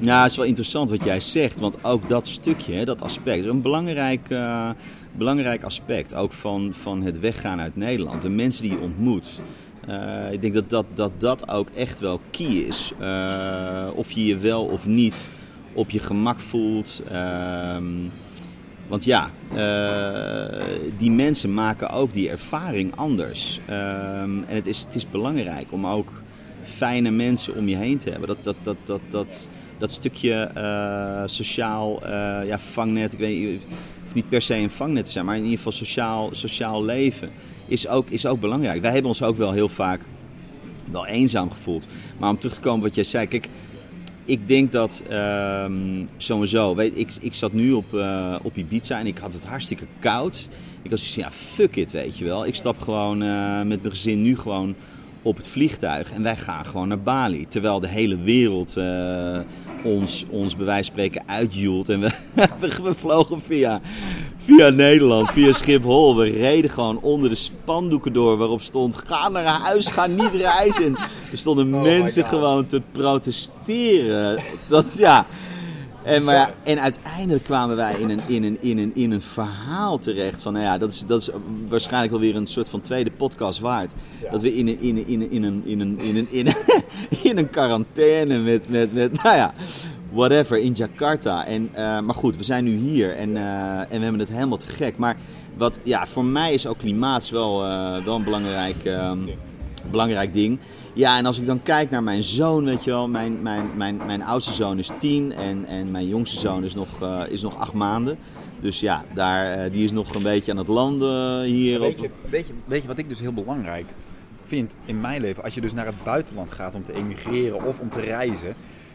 ja, 0.00 0.22
het 0.22 0.30
is 0.30 0.36
wel 0.36 0.46
interessant 0.46 0.90
wat 0.90 1.04
jij 1.04 1.20
zegt, 1.20 1.60
want 1.60 1.84
ook 1.84 2.08
dat 2.08 2.28
stukje, 2.28 2.84
dat 2.84 3.02
aspect, 3.02 3.44
een 3.44 3.62
belangrijk, 3.62 4.30
uh, 4.30 4.70
belangrijk 5.16 5.62
aspect 5.62 6.14
ook 6.14 6.32
van, 6.32 6.74
van 6.74 7.02
het 7.02 7.20
weggaan 7.20 7.60
uit 7.60 7.76
Nederland. 7.76 8.22
De 8.22 8.28
mensen 8.28 8.62
die 8.62 8.72
je 8.72 8.80
ontmoet. 8.80 9.40
Uh, 9.88 10.32
ik 10.32 10.40
denk 10.40 10.54
dat 10.54 10.70
dat, 10.70 10.86
dat 10.94 11.12
dat 11.18 11.48
ook 11.48 11.68
echt 11.74 11.98
wel 11.98 12.20
key 12.30 12.46
is. 12.46 12.92
Uh, 13.00 13.88
of 13.94 14.10
je 14.10 14.24
je 14.24 14.36
wel 14.36 14.64
of 14.64 14.86
niet 14.86 15.30
op 15.72 15.90
je 15.90 15.98
gemak 15.98 16.38
voelt. 16.38 17.02
Ehm, 17.08 17.84
want 18.86 19.04
ja, 19.04 19.30
die 20.96 21.10
mensen 21.10 21.54
maken 21.54 21.90
ook 21.90 22.12
die 22.12 22.30
ervaring 22.30 22.96
anders. 22.96 23.60
Ehm, 23.66 24.42
en 24.46 24.54
het 24.54 24.66
is, 24.66 24.80
het 24.80 24.94
is 24.94 25.10
belangrijk 25.10 25.72
om 25.72 25.86
ook 25.86 26.08
fijne 26.62 27.10
mensen 27.10 27.56
om 27.56 27.68
je 27.68 27.76
heen 27.76 27.98
te 27.98 28.10
hebben. 28.10 28.28
Dat, 28.28 28.44
dat, 28.44 28.56
dat, 28.62 28.76
dat, 28.84 29.00
dat, 29.08 29.50
dat 29.80 29.92
stukje 29.92 30.50
uh, 30.56 31.22
sociaal 31.26 32.02
uh, 32.02 32.08
ja, 32.46 32.58
vangnet, 32.58 33.12
ik 33.12 33.18
weet 33.18 33.66
niet, 34.12 34.28
per 34.28 34.42
se 34.42 34.54
een 34.54 34.70
vangnet 34.70 35.04
te 35.04 35.10
zijn, 35.10 35.24
maar 35.24 35.36
in 35.36 35.42
ieder 35.42 35.56
geval 35.56 35.72
sociaal, 35.72 36.28
sociaal 36.32 36.84
leven 36.84 37.30
is 37.66 37.88
ook, 37.88 38.10
is 38.10 38.26
ook 38.26 38.40
belangrijk. 38.40 38.82
Wij 38.82 38.90
hebben 38.90 39.10
ons 39.10 39.22
ook 39.22 39.36
wel 39.36 39.52
heel 39.52 39.68
vaak 39.68 40.00
wel 40.90 41.06
eenzaam 41.06 41.50
gevoeld. 41.50 41.86
Maar 42.18 42.30
om 42.30 42.38
terug 42.38 42.54
te 42.54 42.60
komen 42.60 42.82
wat 42.82 42.94
jij 42.94 43.04
zei, 43.04 43.26
kijk, 43.26 43.48
ik 44.24 44.48
denk 44.48 44.72
dat 44.72 45.04
um, 45.10 46.08
sowieso, 46.16 46.74
weet, 46.74 46.92
ik, 46.98 47.14
ik 47.20 47.34
zat 47.34 47.52
nu 47.52 47.72
op, 47.72 47.92
uh, 47.94 48.36
op 48.42 48.56
Ibiza 48.56 48.98
en 48.98 49.06
ik 49.06 49.18
had 49.18 49.34
het 49.34 49.44
hartstikke 49.44 49.86
koud. 49.98 50.48
Ik 50.82 50.90
was 50.90 51.14
ja, 51.14 51.30
fuck 51.30 51.76
it, 51.76 51.92
weet 51.92 52.18
je 52.18 52.24
wel. 52.24 52.46
Ik 52.46 52.54
stap 52.54 52.78
gewoon 52.80 53.18
met 53.68 53.82
mijn 53.82 53.90
gezin 53.90 54.22
nu 54.22 54.36
gewoon 54.36 54.74
op 55.22 55.36
het 55.36 55.46
vliegtuig 55.46 56.12
en 56.12 56.22
wij 56.22 56.36
gaan 56.36 56.64
gewoon 56.64 56.88
naar 56.88 57.00
Bali. 57.00 57.46
Terwijl 57.48 57.80
de 57.80 57.88
hele 57.88 58.18
wereld 58.18 58.76
uh, 58.78 59.38
ons, 59.84 60.24
ons 60.28 60.56
bij 60.56 60.66
wijze 60.66 60.84
van 60.84 60.92
spreken 60.92 61.22
uitjoelt. 61.26 61.88
En 61.88 62.00
we, 62.00 62.10
we, 62.82 62.94
vlogen 62.94 63.40
via, 63.40 63.80
via 64.36 64.68
Nederland, 64.68 65.30
via 65.30 65.52
Schiphol. 65.52 66.16
We 66.16 66.30
reden 66.30 66.70
gewoon 66.70 67.00
onder 67.00 67.28
de 67.28 67.34
spandoeken 67.34 68.12
door 68.12 68.36
waarop 68.36 68.62
stond: 68.62 68.96
ga 68.96 69.28
naar 69.28 69.44
huis, 69.44 69.88
ga 69.88 70.06
niet 70.06 70.34
reizen. 70.34 70.96
Er 71.32 71.38
stonden 71.38 71.74
oh 71.74 71.82
mensen 71.82 72.24
gewoon 72.24 72.66
te 72.66 72.82
protesteren. 72.92 74.42
Dat 74.68 74.96
ja. 74.98 75.26
En, 76.02 76.24
maar 76.24 76.34
ja, 76.34 76.50
en 76.62 76.80
uiteindelijk 76.80 77.44
kwamen 77.44 77.76
wij 77.76 77.94
in 77.94 78.10
een, 78.10 78.20
in, 78.26 78.44
een, 78.44 78.56
in, 78.60 78.78
een, 78.78 78.94
in 78.94 79.10
een 79.10 79.20
verhaal 79.20 79.98
terecht 79.98 80.42
van, 80.42 80.52
nou 80.52 80.64
ja, 80.64 80.78
dat 80.78 80.90
is, 80.90 81.06
dat 81.06 81.20
is 81.20 81.30
waarschijnlijk 81.68 82.12
wel 82.12 82.20
weer 82.20 82.36
een 82.36 82.46
soort 82.46 82.68
van 82.68 82.80
tweede 82.80 83.10
podcast 83.10 83.58
waard. 83.58 83.94
Dat 84.30 84.42
we 84.42 84.54
in 84.54 84.68
een, 84.68 84.80
in 84.80 84.96
een, 84.96 85.06
in 85.06 85.20
een, 85.20 85.30
in 85.30 85.42
een, 85.42 85.62
in 85.64 85.80
een, 85.80 85.98
in 85.98 86.16
een, 86.16 86.28
in 86.30 86.46
een, 86.46 86.82
in 87.22 87.38
een 87.38 87.50
quarantaine 87.50 88.38
met, 88.38 88.68
met, 88.68 88.92
met, 88.92 89.22
nou 89.22 89.36
ja, 89.36 89.54
whatever, 90.12 90.58
in 90.58 90.72
Jakarta. 90.72 91.46
En, 91.46 91.70
uh, 91.72 92.00
maar 92.00 92.14
goed, 92.14 92.36
we 92.36 92.42
zijn 92.42 92.64
nu 92.64 92.76
hier 92.76 93.16
en, 93.16 93.30
uh, 93.30 93.78
en 93.78 93.88
we 93.88 93.98
hebben 93.98 94.18
het 94.18 94.30
helemaal 94.30 94.58
te 94.58 94.66
gek. 94.66 94.96
Maar 94.96 95.16
wat, 95.56 95.78
ja, 95.82 96.06
voor 96.06 96.24
mij 96.24 96.52
is 96.52 96.66
ook 96.66 96.78
klimaat 96.78 97.30
wel, 97.30 97.66
uh, 97.66 98.04
wel 98.04 98.16
een 98.16 98.24
belangrijk, 98.24 98.84
um, 98.84 99.28
belangrijk 99.90 100.32
ding. 100.32 100.58
Ja, 100.92 101.18
en 101.18 101.26
als 101.26 101.38
ik 101.38 101.46
dan 101.46 101.62
kijk 101.62 101.90
naar 101.90 102.02
mijn 102.02 102.22
zoon, 102.22 102.64
weet 102.64 102.84
je 102.84 102.90
wel, 102.90 103.08
mijn, 103.08 103.42
mijn, 103.42 103.70
mijn, 103.76 103.96
mijn 104.06 104.22
oudste 104.22 104.52
zoon 104.52 104.78
is 104.78 104.90
tien 104.98 105.32
en, 105.32 105.64
en 105.66 105.90
mijn 105.90 106.08
jongste 106.08 106.38
zoon 106.38 106.64
is 106.64 106.74
nog, 106.74 107.02
uh, 107.02 107.22
is 107.28 107.42
nog 107.42 107.58
acht 107.58 107.72
maanden. 107.72 108.18
Dus 108.60 108.80
ja, 108.80 109.04
daar, 109.14 109.64
uh, 109.64 109.72
die 109.72 109.84
is 109.84 109.92
nog 109.92 110.14
een 110.14 110.22
beetje 110.22 110.50
aan 110.50 110.58
het 110.58 110.68
landen 110.68 111.42
hier. 111.42 111.80
Weet 111.80 112.00
je, 112.00 112.10
weet, 112.30 112.46
je, 112.46 112.54
weet 112.64 112.82
je 112.82 112.88
wat 112.88 112.98
ik 112.98 113.08
dus 113.08 113.20
heel 113.20 113.32
belangrijk 113.32 113.86
vind 114.40 114.74
in 114.84 115.00
mijn 115.00 115.20
leven? 115.20 115.42
Als 115.42 115.54
je 115.54 115.60
dus 115.60 115.72
naar 115.72 115.86
het 115.86 116.04
buitenland 116.04 116.52
gaat 116.52 116.74
om 116.74 116.84
te 116.84 116.92
emigreren 116.92 117.64
of 117.64 117.80
om 117.80 117.88
te 117.88 118.00
reizen, 118.00 118.54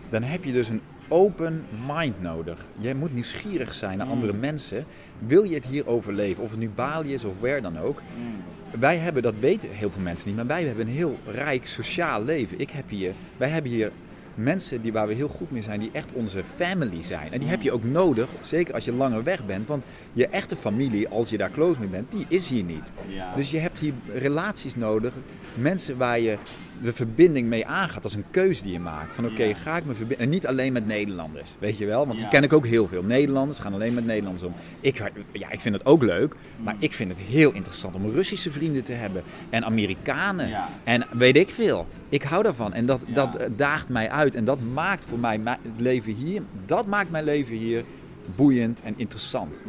dan 0.09 0.23
heb 0.23 0.43
je 0.43 0.51
dus 0.51 0.69
een 0.69 0.81
open 1.07 1.65
mind 1.87 2.21
nodig. 2.21 2.65
Je 2.77 2.95
moet 2.95 3.13
nieuwsgierig 3.13 3.73
zijn 3.73 3.97
naar 3.97 4.07
andere 4.07 4.33
mensen. 4.33 4.85
Wil 5.19 5.43
je 5.43 5.55
het 5.55 5.65
hier 5.65 5.87
overleven? 5.87 6.43
Of 6.43 6.49
het 6.49 6.59
nu 6.59 6.69
Bali 6.69 7.13
is 7.13 7.23
of 7.23 7.39
waar 7.39 7.61
dan 7.61 7.79
ook. 7.79 8.01
Wij 8.79 8.97
hebben, 8.97 9.21
dat 9.21 9.35
weten 9.39 9.69
heel 9.69 9.91
veel 9.91 10.01
mensen 10.01 10.27
niet, 10.27 10.37
maar 10.37 10.47
wij 10.47 10.63
hebben 10.63 10.87
een 10.87 10.93
heel 10.93 11.17
rijk 11.25 11.67
sociaal 11.67 12.23
leven. 12.23 12.59
Ik 12.59 12.69
heb 12.69 12.89
hier, 12.89 13.13
wij 13.37 13.49
hebben 13.49 13.71
hier 13.71 13.91
mensen 14.35 14.81
die, 14.81 14.93
waar 14.93 15.07
we 15.07 15.13
heel 15.13 15.27
goed 15.27 15.51
mee 15.51 15.61
zijn, 15.61 15.79
die 15.79 15.89
echt 15.91 16.13
onze 16.13 16.43
family 16.43 17.01
zijn. 17.01 17.31
En 17.31 17.39
die 17.39 17.49
heb 17.49 17.61
je 17.61 17.71
ook 17.71 17.83
nodig, 17.83 18.29
zeker 18.41 18.73
als 18.73 18.85
je 18.85 18.93
langer 18.93 19.23
weg 19.23 19.45
bent. 19.45 19.67
Want 19.67 19.83
je 20.13 20.27
echte 20.27 20.55
familie, 20.55 21.07
als 21.07 21.29
je 21.29 21.37
daar 21.37 21.51
close 21.51 21.79
mee 21.79 21.89
bent, 21.89 22.11
die 22.11 22.25
is 22.27 22.47
hier 22.47 22.63
niet. 22.63 22.91
Ja. 23.07 23.35
Dus 23.35 23.51
je 23.51 23.57
hebt 23.59 23.79
hier 23.79 23.93
relaties 24.13 24.75
nodig. 24.75 25.13
Mensen 25.53 25.97
waar 25.97 26.19
je 26.19 26.37
de 26.81 26.93
verbinding 26.93 27.47
mee 27.47 27.65
aangaat. 27.65 28.01
Dat 28.01 28.11
is 28.11 28.17
een 28.17 28.25
keuze 28.31 28.63
die 28.63 28.71
je 28.71 28.79
maakt. 28.79 29.15
Van 29.15 29.25
oké, 29.25 29.43
Ja. 29.43 29.55
ga 29.55 29.77
ik 29.77 29.85
me 29.85 29.93
verbinden. 29.93 30.25
En 30.25 30.31
niet 30.31 30.47
alleen 30.47 30.73
met 30.73 30.85
Nederlanders, 30.87 31.49
weet 31.59 31.77
je 31.77 31.85
wel. 31.85 31.99
Want 32.07 32.13
Ja. 32.13 32.19
die 32.21 32.27
ken 32.31 32.43
ik 32.43 32.53
ook 32.53 32.65
heel 32.65 32.87
veel. 32.87 33.03
Nederlanders 33.03 33.59
gaan 33.59 33.73
alleen 33.73 33.93
met 33.93 34.05
Nederlanders 34.05 34.43
om. 34.43 34.53
Ik, 34.79 35.11
ja, 35.31 35.49
ik 35.51 35.59
vind 35.61 35.75
het 35.75 35.85
ook 35.85 36.03
leuk. 36.03 36.35
Maar 36.63 36.73
Mm. 36.73 36.81
ik 36.81 36.93
vind 36.93 37.09
het 37.09 37.19
heel 37.19 37.51
interessant 37.53 37.95
om 37.95 38.09
Russische 38.09 38.51
vrienden 38.51 38.83
te 38.83 38.91
hebben. 38.91 39.23
En 39.49 39.65
Amerikanen. 39.65 40.47
Ja. 40.49 40.69
En 40.83 41.05
weet 41.11 41.35
ik 41.35 41.49
veel. 41.49 41.87
Ik 42.09 42.23
hou 42.23 42.43
daarvan. 42.43 42.73
En 42.73 42.85
dat, 42.85 43.01
Ja. 43.05 43.13
dat 43.13 43.35
eh, 43.35 43.47
daagt 43.55 43.89
mij 43.89 44.09
uit. 44.09 44.35
En 44.35 44.45
dat 44.45 44.59
maakt 44.73 45.05
voor 45.05 45.19
mij 45.19 45.37
mijn- 45.37 45.59
het 45.61 45.81
leven 45.81 46.13
hier. 46.13 46.41
Dat 46.65 46.85
maakt 46.85 47.09
mijn 47.11 47.23
leven 47.23 47.55
hier 47.55 47.83
boeiend 48.35 48.81
en 48.83 48.93
interessant. 48.97 49.61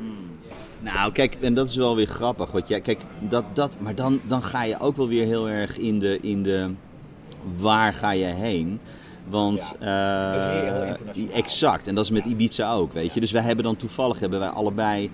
Nou, 0.81 1.13
kijk, 1.13 1.35
en 1.41 1.55
dat 1.55 1.69
is 1.69 1.77
wel 1.77 1.97
weer 1.97 2.07
grappig. 2.07 2.51
Wat 2.51 2.69
jij, 2.69 2.81
kijk, 2.81 3.01
dat, 3.21 3.45
dat, 3.57 3.77
maar 3.81 3.95
dan, 3.95 4.21
dan 4.27 4.43
ga 4.43 4.65
je 4.65 4.79
ook 4.81 4.97
wel 4.97 5.09
weer 5.09 5.25
heel 5.25 5.49
erg 5.49 5.79
in 5.79 5.99
de, 5.99 6.19
in 6.23 6.43
de 6.43 6.71
waar 7.57 7.93
ga 7.93 8.11
je 8.11 8.25
heen. 8.25 8.81
Want 9.29 9.59
Dat 9.59 9.71
is 9.81 10.45
heel 10.45 10.83
eh, 10.83 10.89
internationaal. 10.89 11.35
exact, 11.35 11.89
en 11.89 11.95
dat 11.95 12.05
is 12.05 12.11
met 12.11 12.25
Ibiza 12.25 12.73
ook, 12.73 12.93
weet 12.93 13.15
je. 13.15 13.21
Dus 13.21 13.33
wij 13.33 13.43
hebben 13.43 13.65
dan 13.65 13.77
toevallig 13.77 14.19
hebben 14.19 14.39
wij 14.39 14.49
allebei 14.49 15.11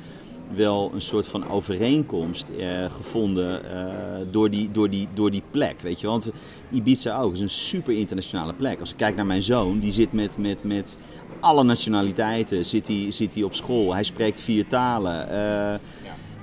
wel 0.54 0.90
een 0.94 1.00
soort 1.00 1.26
van 1.26 1.50
overeenkomst 1.50 2.48
eh, 2.58 2.66
gevonden 2.96 3.64
eh, 3.76 3.86
door, 4.30 4.50
die, 4.50 4.70
door, 4.72 4.90
die, 4.90 5.08
door 5.14 5.30
die 5.30 5.42
plek, 5.50 5.80
weet 5.80 6.00
je. 6.00 6.06
Want 6.06 6.30
Ibiza 6.70 7.20
ook 7.20 7.32
is 7.32 7.40
een 7.40 7.48
super 7.48 7.94
internationale 7.94 8.52
plek. 8.54 8.80
Als 8.80 8.90
ik 8.90 8.96
kijk 8.96 9.16
naar 9.16 9.26
mijn 9.26 9.42
zoon, 9.42 9.78
die 9.78 9.92
zit 9.92 10.12
met, 10.12 10.38
met, 10.38 10.64
met 10.64 10.98
alle 11.40 11.64
nationaliteiten, 11.64 12.64
zit 12.64 12.86
hij, 12.86 13.06
zit 13.10 13.34
hij 13.34 13.42
op 13.42 13.54
school. 13.54 13.94
Hij 13.94 14.02
spreekt 14.04 14.40
vier 14.40 14.66
talen. 14.66 15.28
Eh, 15.30 15.78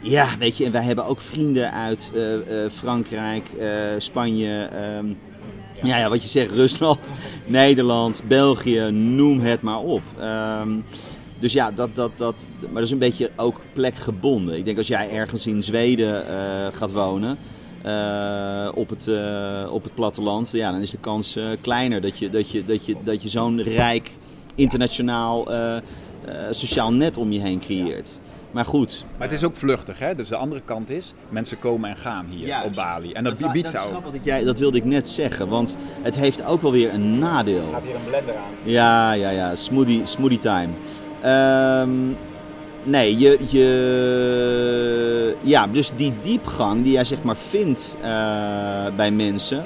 ja, 0.02 0.28
weet 0.40 0.58
je, 0.58 0.66
en 0.66 0.72
wij 0.72 0.84
hebben 0.84 1.06
ook 1.06 1.22
vrienden 1.22 1.72
uit 1.72 2.12
Frankrijk, 2.72 3.50
Spanje. 3.98 4.64
ehm, 4.64 5.06
ja. 5.84 5.98
ja, 5.98 6.10
wat 6.10 6.24
je 6.24 6.30
zegt, 6.30 6.52
Rusland, 6.52 7.14
Nederland, 7.46 8.24
België, 8.28 8.92
noem 8.92 9.40
het 9.40 9.62
maar 9.62 9.80
op. 9.80 10.02
Ehm, 10.20 10.70
dus 11.40 11.54
ja, 11.54 11.72
dat, 11.72 11.96
dat, 11.96 12.12
dat, 12.16 12.48
maar 12.60 12.74
dat 12.74 12.84
is 12.84 12.92
een 12.92 12.98
beetje 12.98 13.32
ook 13.36 13.62
plekgebonden. 13.74 14.58
Ik 14.58 14.66
denk 14.66 14.78
als 14.78 14.88
jij 14.88 15.12
ergens 15.12 15.48
in 15.48 15.64
Zweden 15.64 16.28
eh, 16.28 16.68
gaat 16.74 16.92
wonen, 16.92 17.38
eh, 17.82 18.70
op, 18.74 18.90
het, 18.90 19.08
eh, 19.08 19.70
op 19.72 19.84
het 19.84 19.96
platteland, 19.96 20.52
ja, 20.52 20.72
dan 20.72 20.82
is 20.82 20.92
de 20.92 20.98
kans 20.98 21.38
kleiner 21.62 22.02
dat 22.02 22.20
je, 22.20 22.30
dat 22.30 22.52
je, 22.52 22.66
dat 22.66 22.86
je, 22.86 22.96
dat 23.04 23.24
je 23.24 23.30
zo'n 23.30 23.62
rijk 23.64 24.12
internationaal 24.56 25.48
sociaal 26.52 26.94
net 26.94 27.18
om 27.18 27.32
je 27.32 27.40
heen 27.40 27.60
creëert. 27.60 28.22
Maar 28.52 28.66
goed, 28.66 29.06
Maar 29.18 29.28
het 29.28 29.38
is 29.38 29.44
ook 29.44 29.56
vluchtig, 29.56 30.00
hè? 30.00 30.16
Dus 30.16 30.28
de 30.28 30.36
andere 30.36 30.62
kant 30.66 30.90
is, 30.90 31.14
mensen 31.30 31.60
komen 31.60 31.90
en 31.90 31.98
gaan 31.98 32.26
hier 32.36 32.48
Juist. 32.48 32.66
op 32.68 32.74
Bali. 32.74 33.12
En 33.14 33.24
dat, 33.24 33.40
wa- 33.40 33.52
biedt 33.52 33.66
dat 33.72 33.74
ze 33.74 33.78
is 33.78 33.84
ook. 33.84 33.90
grappig 33.90 34.12
dat, 34.12 34.24
jij, 34.24 34.44
dat 34.44 34.58
wilde 34.60 34.78
ik 34.78 34.86
net 34.86 35.10
zeggen, 35.10 35.48
want 35.48 35.78
het 36.02 36.16
heeft 36.16 36.46
ook 36.46 36.62
wel 36.62 36.72
weer 36.72 36.94
een 36.94 37.20
nadeel. 37.20 37.64
hier 37.84 37.96
een 37.96 38.02
blender 38.08 38.36
aan. 38.36 38.44
Ja, 38.72 39.12
ja, 39.14 39.30
ja, 39.30 39.56
smoothie, 39.56 40.02
smoothie 40.06 40.40
time. 40.40 40.68
Ehm, 41.22 41.90
nee, 42.84 43.18
je, 43.18 43.38
je, 43.50 45.36
ja, 45.42 45.68
dus 45.68 45.92
die 45.96 46.14
diepgang 46.22 46.84
die 46.84 46.92
jij 46.92 47.04
zeg 47.04 47.22
maar 47.24 47.38
vindt 47.38 47.98
eh, 48.02 48.10
bij 48.96 49.12
mensen, 49.12 49.64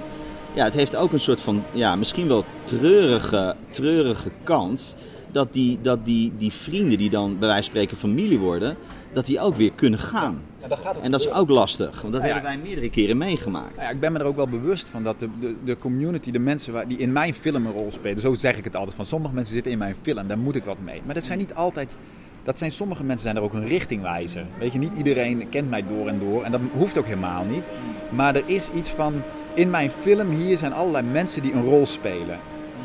ja, 0.54 0.63
het 0.63 0.74
heeft 0.74 0.96
ook 0.96 1.12
een 1.12 1.20
soort 1.20 1.40
van, 1.40 1.63
ja, 1.72 1.96
misschien 1.96 2.28
wel 2.28 2.44
treurige, 2.63 3.56
treurige 3.70 4.30
kant. 4.44 4.96
Dat 5.34 5.54
die, 5.54 5.80
dat 5.82 6.06
die, 6.06 6.32
die 6.38 6.52
vrienden 6.52 6.98
die 6.98 7.10
dan 7.10 7.40
bij 7.40 7.48
wijze 7.48 7.63
van 7.63 7.72
spreken 7.72 7.98
familie 7.98 8.40
worden, 8.40 8.78
dat 9.13 9.25
die 9.25 9.40
ook 9.40 9.56
weer 9.56 9.72
kunnen 9.72 10.00
gaan. 10.00 10.42
dat 10.68 10.80
gaat 10.80 11.00
En 11.02 11.12
dat 11.12 11.20
is 11.20 11.32
ook 11.32 11.50
lastig, 11.50 12.02
want 12.02 12.13
dat 12.13 12.22
ja. 12.22 12.28
hebben 12.28 12.44
wij 12.44 12.58
meerdere 12.63 12.90
keren 12.90 13.18
meegemaakt. 13.18 13.75
Ja, 13.75 13.90
ik 13.90 14.00
ben 14.00 14.12
me 14.12 14.20
er 14.20 14.25
ook 14.25 14.36
wel 14.36 14.48
bewust 14.48 14.90
van 14.90 15.04
dat 15.04 15.20
de, 15.20 15.30
de, 15.40 15.56
de 15.63 15.78
community, 15.78 16.32
de 16.32 16.40
mensen 16.40 16.74
waar, 16.74 16.88
die 16.88 16.98
in 16.98 17.12
mijn 17.12 17.34
film 17.34 17.66
een 17.66 17.72
rol 17.72 17.92
spelen, 17.92 18.22
zo 18.22 18.34
zeg 18.34 18.58
ik 18.58 18.63
het 18.63 18.75
altijd, 18.75 18.96
van 18.96 19.06
sommige 19.06 19.34
mensen 19.34 19.54
zitten 19.54 19.72
in 19.72 19.78
mijn 19.78 19.96
film, 20.02 20.28
daar 20.28 20.38
moet 20.38 20.56
ik 20.56 20.63
wat 20.63 20.80
mee. 20.84 21.02
Maar 21.06 21.13
dat 21.13 21.24
zijn 21.24 21.38
niet 21.38 21.54
altijd, 21.54 21.96
dat 22.44 22.58
zijn 22.58 22.72
sommige 22.72 23.04
mensen 23.04 23.22
zijn 23.22 23.36
er 23.36 23.44
ook 23.44 23.54
een 23.54 23.68
richtingwijzer. 23.68 24.46
Weet 24.60 24.74
je, 24.74 24.80
niet 24.80 24.94
iedereen 24.98 25.50
kent 25.50 25.70
mij 25.70 25.86
door 25.88 26.08
en 26.08 26.20
door 26.20 26.44
en 26.44 26.52
dat 26.52 26.62
hoeft 26.74 26.98
ook 26.98 27.06
helemaal 27.06 27.46
niet. 27.46 27.72
Maar 28.10 28.36
er 28.36 28.44
is 28.46 28.70
iets 28.72 28.90
van, 28.90 29.13
in 29.54 29.70
mijn 29.70 29.92
film 30.02 30.30
hier 30.30 30.58
zijn 30.58 30.74
allerlei 30.74 31.06
mensen 31.12 31.42
die 31.42 31.54
een 31.54 31.63
rol 31.63 31.86
spelen. 31.86 32.38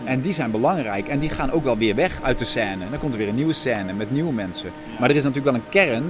En 0.08 0.20
die 0.20 0.32
zijn 0.32 0.50
belangrijk 0.50 1.08
en 1.08 1.18
die 1.18 1.28
gaan 1.28 1.50
ook 1.50 1.64
wel 1.64 1.78
weer 1.78 1.94
weg 1.94 2.22
uit 2.22 2.38
de 2.38 2.44
scène. 2.44 2.84
En 2.84 2.90
dan 2.90 2.98
komt 2.98 3.12
er 3.12 3.18
weer 3.18 3.28
een 3.28 3.34
nieuwe 3.34 3.52
scène 3.52 3.92
met 3.92 4.10
nieuwe 4.10 4.32
mensen. 4.32 4.70
Maar 4.98 5.10
er 5.10 5.16
is 5.16 5.22
natuurlijk 5.24 5.52
wel 5.54 5.62
een 5.64 5.68
kern 5.68 6.04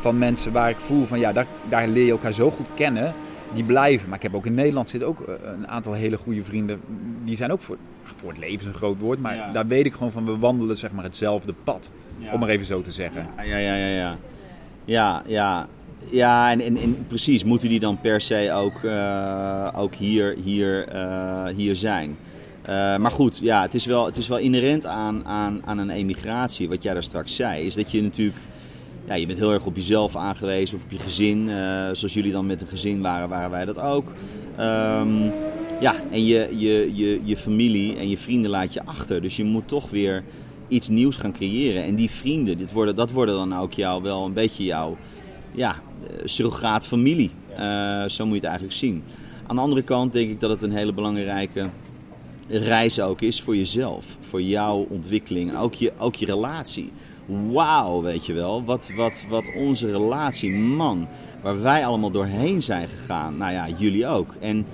van 0.00 0.18
mensen 0.18 0.52
waar 0.52 0.70
ik 0.70 0.76
voel 0.78 1.04
van 1.06 1.18
ja, 1.18 1.32
daar, 1.32 1.46
daar 1.68 1.88
leer 1.88 2.04
je 2.04 2.10
elkaar 2.10 2.32
zo 2.32 2.50
goed 2.50 2.66
kennen. 2.74 3.14
Die 3.54 3.64
blijven. 3.64 4.08
Maar 4.08 4.16
ik 4.16 4.22
heb 4.22 4.34
ook 4.34 4.46
in 4.46 4.54
Nederland 4.54 4.90
zitten 4.90 5.08
ook 5.08 5.20
eh, 5.20 5.34
een 5.58 5.68
aantal 5.68 5.92
hele 5.92 6.16
goede 6.16 6.44
vrienden. 6.44 6.80
Die 7.24 7.36
zijn 7.36 7.52
ook 7.52 7.60
voor, 7.60 7.76
voor 8.16 8.28
het 8.30 8.38
leven 8.38 8.60
is 8.60 8.66
een 8.66 8.74
groot 8.74 8.98
woord. 9.00 9.20
Maar 9.20 9.34
Ja. 9.34 9.52
daar 9.52 9.66
weet 9.66 9.86
ik 9.86 9.92
gewoon 9.92 10.12
van 10.12 10.24
we 10.24 10.38
wandelen 10.38 10.76
zeg 10.76 10.92
maar 10.92 11.04
hetzelfde 11.04 11.54
pad. 11.64 11.90
Ja. 12.18 12.32
Om 12.32 12.40
maar 12.40 12.48
even 12.48 12.66
zo 12.66 12.82
te 12.82 12.90
zeggen. 12.90 13.26
Ja, 13.36 13.42
ja, 13.42 13.58
ja, 13.76 13.86
ja. 13.86 14.16
Ja, 14.84 15.22
ja, 15.26 15.66
ja. 16.10 16.50
en, 16.50 16.60
en 16.76 17.04
precies, 17.08 17.44
moeten 17.44 17.68
die 17.68 17.80
dan 17.80 18.00
per 18.00 18.20
se 18.20 18.52
ook, 18.54 18.82
eh, 18.84 19.68
ook 19.76 19.94
hier, 19.94 20.36
hier, 20.44 20.88
eh, 20.88 21.44
hier 21.56 21.76
zijn? 21.76 22.16
Eh, 22.62 22.96
maar 22.96 23.10
goed, 23.10 23.38
ja, 23.38 23.62
het 23.62 23.74
is 23.74 23.86
wel, 23.86 24.06
het 24.06 24.16
is 24.16 24.28
wel 24.28 24.38
inherent 24.38 24.86
aan, 24.86 25.26
aan, 25.26 25.62
aan 25.64 25.78
een 25.78 25.90
emigratie, 25.90 26.68
wat 26.68 26.82
jij 26.82 26.92
daar 26.92 27.02
straks 27.02 27.34
zei. 27.34 27.66
Is 27.66 27.74
dat 27.74 27.90
je 27.90 28.02
natuurlijk, 28.02 28.38
ja, 29.06 29.14
je 29.14 29.26
bent 29.26 29.38
heel 29.38 29.52
erg 29.52 29.64
op 29.64 29.76
jezelf 29.76 30.16
aangewezen 30.16 30.76
of 30.76 30.82
op 30.84 30.90
je 30.90 30.98
gezin. 30.98 31.48
eh, 31.48 31.54
zoals 31.92 32.14
jullie 32.14 32.32
dan 32.32 32.46
met 32.46 32.60
een 32.60 32.68
gezin 32.68 33.00
waren, 33.00 33.28
waren 33.28 33.50
wij 33.50 33.64
dat 33.64 33.78
ook. 33.78 34.12
Ehm, 34.56 35.22
ja, 35.80 35.94
en 36.10 36.24
je, 36.24 36.48
je, 36.56 36.90
je, 36.94 37.20
je 37.24 37.36
familie 37.36 37.96
en 37.96 38.08
je 38.08 38.18
vrienden 38.18 38.50
laat 38.50 38.72
je 38.72 38.84
achter. 38.84 39.22
Dus 39.22 39.36
je 39.36 39.44
moet 39.44 39.68
toch 39.68 39.90
weer 39.90 40.24
iets 40.68 40.88
nieuws 40.88 41.16
gaan 41.16 41.32
creëren. 41.32 41.84
En 41.84 41.94
die 41.94 42.10
vrienden, 42.10 42.58
dit 42.58 42.72
worden, 42.72 42.96
dat 42.96 43.10
worden 43.10 43.34
dan 43.34 43.56
ook 43.58 43.72
jou 43.72 44.02
wel 44.02 44.24
een 44.24 44.32
beetje 44.32 44.64
jouw 44.64 44.96
ja, 45.52 45.70
eh, 45.70 46.16
surrogaat 46.24 46.86
familie. 46.86 47.30
Zo 48.06 48.24
moet 48.24 48.34
je 48.34 48.40
het 48.40 48.44
eigenlijk 48.44 48.74
zien. 48.74 49.02
Aan 49.46 49.56
de 49.56 49.62
andere 49.62 49.82
kant 49.82 50.12
denk 50.12 50.30
ik 50.30 50.40
dat 50.40 50.50
het 50.50 50.62
een 50.62 50.72
hele 50.72 50.92
belangrijke 50.92 51.70
reis 52.58 53.00
ook 53.00 53.20
is 53.20 53.42
voor 53.42 53.56
jezelf. 53.56 54.16
Voor 54.20 54.42
jouw 54.42 54.86
ontwikkeling 54.88 55.56
ook 55.56 55.74
je, 55.74 55.92
ook 55.98 56.14
je 56.14 56.26
relatie. 56.26 56.92
Wauw, 57.26 58.02
weet 58.02 58.26
je 58.26 58.32
wel. 58.32 58.64
Wat, 58.64 58.90
wat, 58.96 59.24
wat 59.28 59.50
onze 59.56 59.90
relatie, 59.90 60.52
man. 60.58 61.08
Waar 61.42 61.62
wij 61.62 61.86
allemaal 61.86 62.10
doorheen 62.10 62.62
zijn 62.62 62.88
gegaan. 62.88 63.36
Nou 63.36 63.52
ja, 63.52 63.68
jullie 63.68 64.06
ook. 64.06 64.34
En 64.40 64.66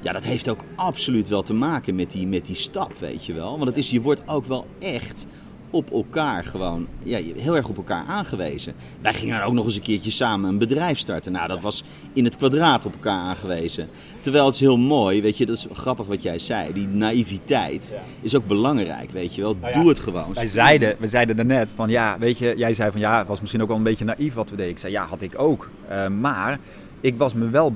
ja, 0.00 0.12
dat 0.12 0.24
heeft 0.24 0.48
ook 0.48 0.64
absoluut 0.74 1.28
wel 1.28 1.42
te 1.42 1.54
maken 1.54 1.94
met 1.94 2.10
die, 2.10 2.26
met 2.26 2.46
die 2.46 2.56
stap, 2.56 2.98
weet 2.98 3.26
je 3.26 3.32
wel. 3.32 3.50
Want 3.50 3.68
het 3.68 3.76
is, 3.76 3.90
je 3.90 4.00
wordt 4.00 4.28
ook 4.28 4.44
wel 4.44 4.66
echt 4.78 5.26
op 5.74 5.90
elkaar 5.90 6.44
gewoon, 6.44 6.86
ja, 7.02 7.18
heel 7.36 7.56
erg 7.56 7.68
op 7.68 7.76
elkaar 7.76 8.04
aangewezen. 8.06 8.74
Wij 9.00 9.14
gingen 9.14 9.44
ook 9.44 9.52
nog 9.52 9.64
eens 9.64 9.76
een 9.76 9.82
keertje 9.82 10.10
samen 10.10 10.50
een 10.50 10.58
bedrijf 10.58 10.98
starten. 10.98 11.32
Nou, 11.32 11.48
dat 11.48 11.60
was 11.60 11.84
in 12.12 12.24
het 12.24 12.36
kwadraat 12.36 12.84
op 12.84 12.92
elkaar 12.92 13.18
aangewezen. 13.18 13.88
Terwijl 14.20 14.44
het 14.44 14.54
is 14.54 14.60
heel 14.60 14.78
mooi, 14.78 15.22
weet 15.22 15.36
je, 15.36 15.46
dat 15.46 15.56
is 15.56 15.66
grappig 15.72 16.06
wat 16.06 16.22
jij 16.22 16.38
zei. 16.38 16.72
Die 16.72 16.86
naïviteit 16.86 17.96
is 18.20 18.34
ook 18.34 18.46
belangrijk, 18.46 19.10
weet 19.10 19.34
je 19.34 19.40
wel. 19.40 19.56
Nou 19.60 19.72
ja, 19.72 19.80
Doe 19.80 19.88
het 19.88 19.98
gewoon. 19.98 20.32
Wij 20.32 20.46
zeiden, 20.46 20.96
we 20.98 21.06
zeiden 21.06 21.36
daarnet 21.36 21.70
van 21.74 21.88
ja, 21.88 22.16
weet 22.18 22.38
je, 22.38 22.54
jij 22.56 22.74
zei 22.74 22.90
van 22.90 23.00
ja, 23.00 23.18
het 23.18 23.28
was 23.28 23.40
misschien 23.40 23.62
ook 23.62 23.68
wel 23.68 23.76
een 23.76 23.82
beetje 23.82 24.04
naïef 24.04 24.34
wat 24.34 24.50
we 24.50 24.56
deden. 24.56 24.70
Ik 24.70 24.78
zei 24.78 24.92
ja, 24.92 25.06
had 25.06 25.22
ik 25.22 25.32
ook. 25.36 25.70
Eh, 25.88 26.08
maar 26.08 26.58
ik 27.00 27.18
was 27.18 27.34
me 27.34 27.48
wel, 27.48 27.74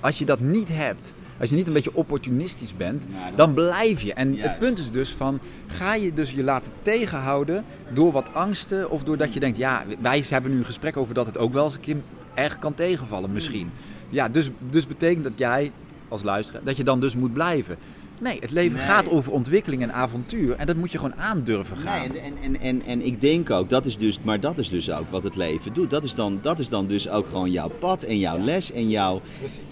als 0.00 0.18
je 0.18 0.24
dat 0.24 0.40
niet 0.40 0.68
hebt, 0.72 1.14
als 1.40 1.50
je 1.50 1.56
niet 1.56 1.66
een 1.66 1.72
beetje 1.72 1.94
opportunistisch 1.94 2.76
bent, 2.76 3.04
Ja, 3.12 3.26
dan- 3.26 3.36
dan 3.36 3.54
blijf 3.54 4.00
je. 4.00 4.14
En 4.14 4.34
Juist. 4.34 4.48
het 4.50 4.58
punt 4.58 4.78
is 4.78 4.90
dus 4.90 5.10
van, 5.10 5.38
ga 5.66 5.94
je 5.94 6.14
dus 6.14 6.30
je 6.32 6.42
laten 6.44 6.72
tegenhouden 6.82 7.64
door 7.92 8.12
wat 8.12 8.26
angsten 8.32 8.90
of 8.90 9.02
doordat 9.04 9.32
je 9.34 9.40
denkt, 9.40 9.58
ja, 9.58 9.84
wij 10.00 10.24
hebben 10.28 10.50
nu 10.50 10.58
een 10.58 10.64
gesprek 10.64 10.96
over 10.96 11.14
dat 11.14 11.26
het 11.26 11.38
ook 11.38 11.52
wel 11.52 11.64
eens 11.64 11.74
een 11.74 11.80
keer 11.80 11.96
erg 12.34 12.58
kan 12.58 12.74
tegenvallen 12.74 13.32
misschien. 13.32 13.70
Ja, 14.10 14.28
dus, 14.28 14.50
dus 14.70 14.86
betekent 14.86 15.24
dat 15.24 15.32
jij 15.36 15.72
als 16.08 16.22
luisteraar, 16.22 16.62
dat 16.64 16.76
je 16.76 16.84
dan 16.84 17.00
dus 17.00 17.16
moet 17.16 17.32
blijven. 17.32 17.76
Nee, 18.24 18.38
het 18.40 18.50
leven 18.50 18.76
Nee. 18.76 18.86
gaat 18.86 19.08
over 19.08 19.32
ontwikkeling 19.32 19.82
en 19.82 19.92
avontuur 19.92 20.56
en 20.56 20.66
dat 20.66 20.76
moet 20.76 20.92
je 20.92 20.98
gewoon 20.98 21.14
aandurven 21.16 21.76
gaan. 21.76 22.08
Nee, 22.12 22.20
en, 22.20 22.34
en, 22.42 22.60
en, 22.60 22.82
en 22.82 23.06
ik 23.06 23.20
denk 23.20 23.50
ook, 23.50 23.68
dat 23.68 23.86
is 23.86 23.96
dus, 23.96 24.18
maar 24.22 24.40
dat 24.40 24.58
is 24.58 24.68
dus 24.68 24.90
ook 24.90 25.10
wat 25.10 25.24
het 25.24 25.36
leven 25.36 25.72
doet. 25.72 25.90
Dat 25.90 26.04
is 26.04 26.14
dan, 26.14 26.38
dat 26.42 26.58
is 26.58 26.68
dan 26.68 26.86
dus 26.86 27.08
ook 27.08 27.26
gewoon 27.26 27.50
jouw 27.50 27.68
pad 27.68 28.02
en 28.02 28.18
jouw 28.18 28.38
les 28.38 28.72
en 28.72 28.88
jouw, 28.88 29.20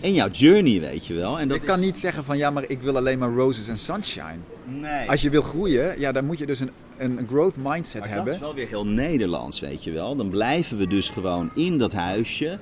en 0.00 0.14
jouw 0.14 0.28
journey, 0.28 0.80
weet 0.80 1.06
je 1.06 1.14
wel. 1.14 1.38
En 1.40 1.48
dat 1.48 1.56
Ik 1.56 1.62
kan 1.62 1.80
niet 1.80 1.98
zeggen 1.98 2.24
van 2.24 2.36
ja, 2.38 2.50
maar 2.50 2.64
ik 2.66 2.80
wil 2.82 2.96
alleen 2.96 3.18
maar 3.18 3.32
roses 3.34 3.68
en 3.68 3.78
sunshine. 3.78 4.38
Nee. 4.64 5.08
Als 5.10 5.22
je 5.22 5.30
wil 5.30 5.42
groeien, 5.42 6.00
ja, 6.00 6.12
dan 6.12 6.24
moet 6.24 6.38
je 6.38 6.46
dus 6.46 6.60
een 6.60 6.70
een 6.96 7.18
een 7.18 7.26
growth 7.28 7.56
mindset 7.56 8.00
Maar 8.00 8.08
hebben. 8.08 8.24
dat 8.26 8.34
is 8.34 8.40
wel 8.40 8.54
weer 8.54 8.68
heel 8.68 8.86
Nederlands, 8.86 9.60
weet 9.60 9.84
je 9.84 9.90
wel. 9.90 10.16
Dan 10.16 10.28
blijven 10.28 10.76
we 10.78 10.86
dus 10.86 11.08
gewoon 11.08 11.50
in 11.54 11.78
dat 11.78 11.92
huisje. 11.92 12.58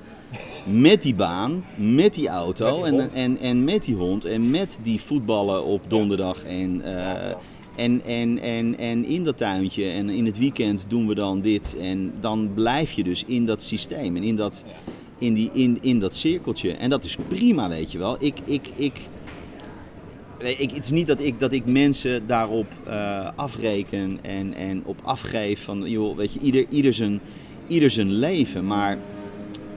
Met 0.67 1.03
die 1.03 1.15
baan, 1.15 1.65
met 1.77 2.15
die 2.15 2.29
auto 2.29 2.81
Met 2.81 2.91
die 2.91 3.01
en, 3.01 3.11
en, 3.13 3.39
en 3.39 3.65
met 3.65 3.85
die 3.85 3.95
hond. 3.95 4.25
En 4.25 4.51
met 4.51 4.79
die 4.83 5.01
voetballen 5.01 5.65
op 5.65 5.83
donderdag. 5.89 6.45
En, 6.45 6.83
eh, 6.83 7.35
en, 7.77 8.05
en, 8.05 8.39
en, 8.39 8.79
en 8.79 9.05
in 9.05 9.25
dat 9.25 9.37
tuintje. 9.37 9.85
En 9.85 10.11
in 10.11 10.27
het 10.27 10.39
weekend 10.39 10.87
doen 10.89 11.07
we 11.07 11.15
dan 11.15 11.41
dit. 11.41 11.77
En 11.81 12.13
dan 12.21 12.51
blijf 12.55 12.93
je 12.93 13.05
dus 13.05 13.25
in 13.25 13.45
dat 13.45 13.63
systeem. 13.63 14.17
En 14.17 14.23
in 14.23 14.37
dat, 14.37 14.65
in 15.19 15.35
die, 15.35 15.51
in, 15.53 15.79
in 15.81 15.99
dat 15.99 16.15
cirkeltje. 16.15 16.73
En 16.73 16.91
dat 16.91 17.05
is 17.05 17.17
prima, 17.29 17.69
weet 17.69 17.93
je 17.93 17.99
wel. 17.99 18.17
Ik... 18.19 18.35
ik, 18.45 18.69
ik 18.77 18.93
ik, 20.43 20.71
het 20.71 20.85
is 20.85 20.91
niet 20.91 21.07
dat 21.07 21.21
ik, 21.21 21.39
dat 21.41 21.53
ik 21.53 21.67
mensen 21.67 22.27
daarop 22.27 22.67
eh, 22.87 23.29
afreken 23.35 24.19
en, 24.23 24.55
en 24.55 24.83
op 24.85 24.99
afgeef 25.03 25.65
van, 25.65 25.91
joh, 25.91 26.17
weet 26.17 26.33
je, 26.33 26.41
ieder, 26.41 26.67
ieder, 26.69 26.93
zijn, 26.93 27.21
ieder 27.67 27.91
zijn 27.91 28.13
leven. 28.13 28.67
Maar 28.67 28.99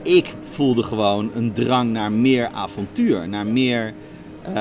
ik 0.04 0.34
voelde 0.50 0.82
gewoon 0.82 1.30
een 1.34 1.52
drang 1.52 1.92
naar 1.92 2.12
meer 2.12 2.46
avontuur, 2.46 3.28
naar 3.28 3.46
meer, 3.46 3.94
eh, 4.42 4.52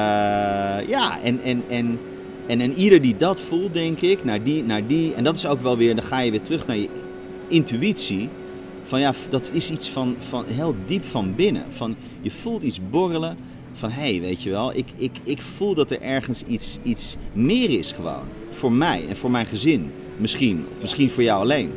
ja, 0.88 1.20
en, 1.24 1.40
en, 1.44 1.64
en, 1.70 2.00
en, 2.48 2.62
en 2.62 2.74
ieder 2.74 3.02
die 3.02 3.18
dat 3.18 3.42
voelt, 3.42 3.74
denk 3.74 4.00
ik, 4.02 4.24
naar 4.24 4.44
die, 4.44 4.64
naar 4.64 4.88
die, 4.88 5.14
en 5.14 5.24
dat 5.24 5.36
is 5.36 5.46
ook 5.46 5.62
wel 5.62 5.78
weer, 5.78 5.96
dan 5.96 6.04
ga 6.04 6.20
je 6.20 6.32
weer 6.32 6.42
terug 6.42 6.68
naar 6.68 6.78
je 6.78 6.90
intuïtie. 7.48 8.30
Van 8.84 9.00
ja, 9.00 9.14
dat 9.30 9.52
is 9.54 9.72
iets 9.72 9.90
van, 9.90 10.16
van 10.30 10.46
heel 10.48 10.76
diep 10.86 11.06
van 11.06 11.36
binnen. 11.36 11.64
Van, 11.70 11.96
je 12.22 12.32
voelt 12.32 12.64
iets 12.64 12.80
borrelen 12.90 13.38
van 13.74 13.90
hé, 13.90 14.12
hey, 14.12 14.22
weet 14.22 14.44
je 14.44 14.50
wel, 14.50 14.76
ik, 14.76 14.86
ik, 14.98 15.12
ik 15.24 15.42
voel 15.42 15.74
dat 15.74 15.92
er 15.92 16.02
ergens 16.02 16.44
iets, 16.48 16.78
iets 16.84 17.18
meer 17.34 17.70
is 17.70 17.92
gewoon. 17.92 18.24
Voor 18.52 18.72
mij 18.72 19.06
en 19.10 19.16
voor 19.16 19.32
mijn 19.32 19.46
gezin. 19.46 19.92
Misschien. 20.18 20.66
Misschien 20.80 21.10
voor 21.10 21.24
jou 21.24 21.42
alleen. 21.42 21.72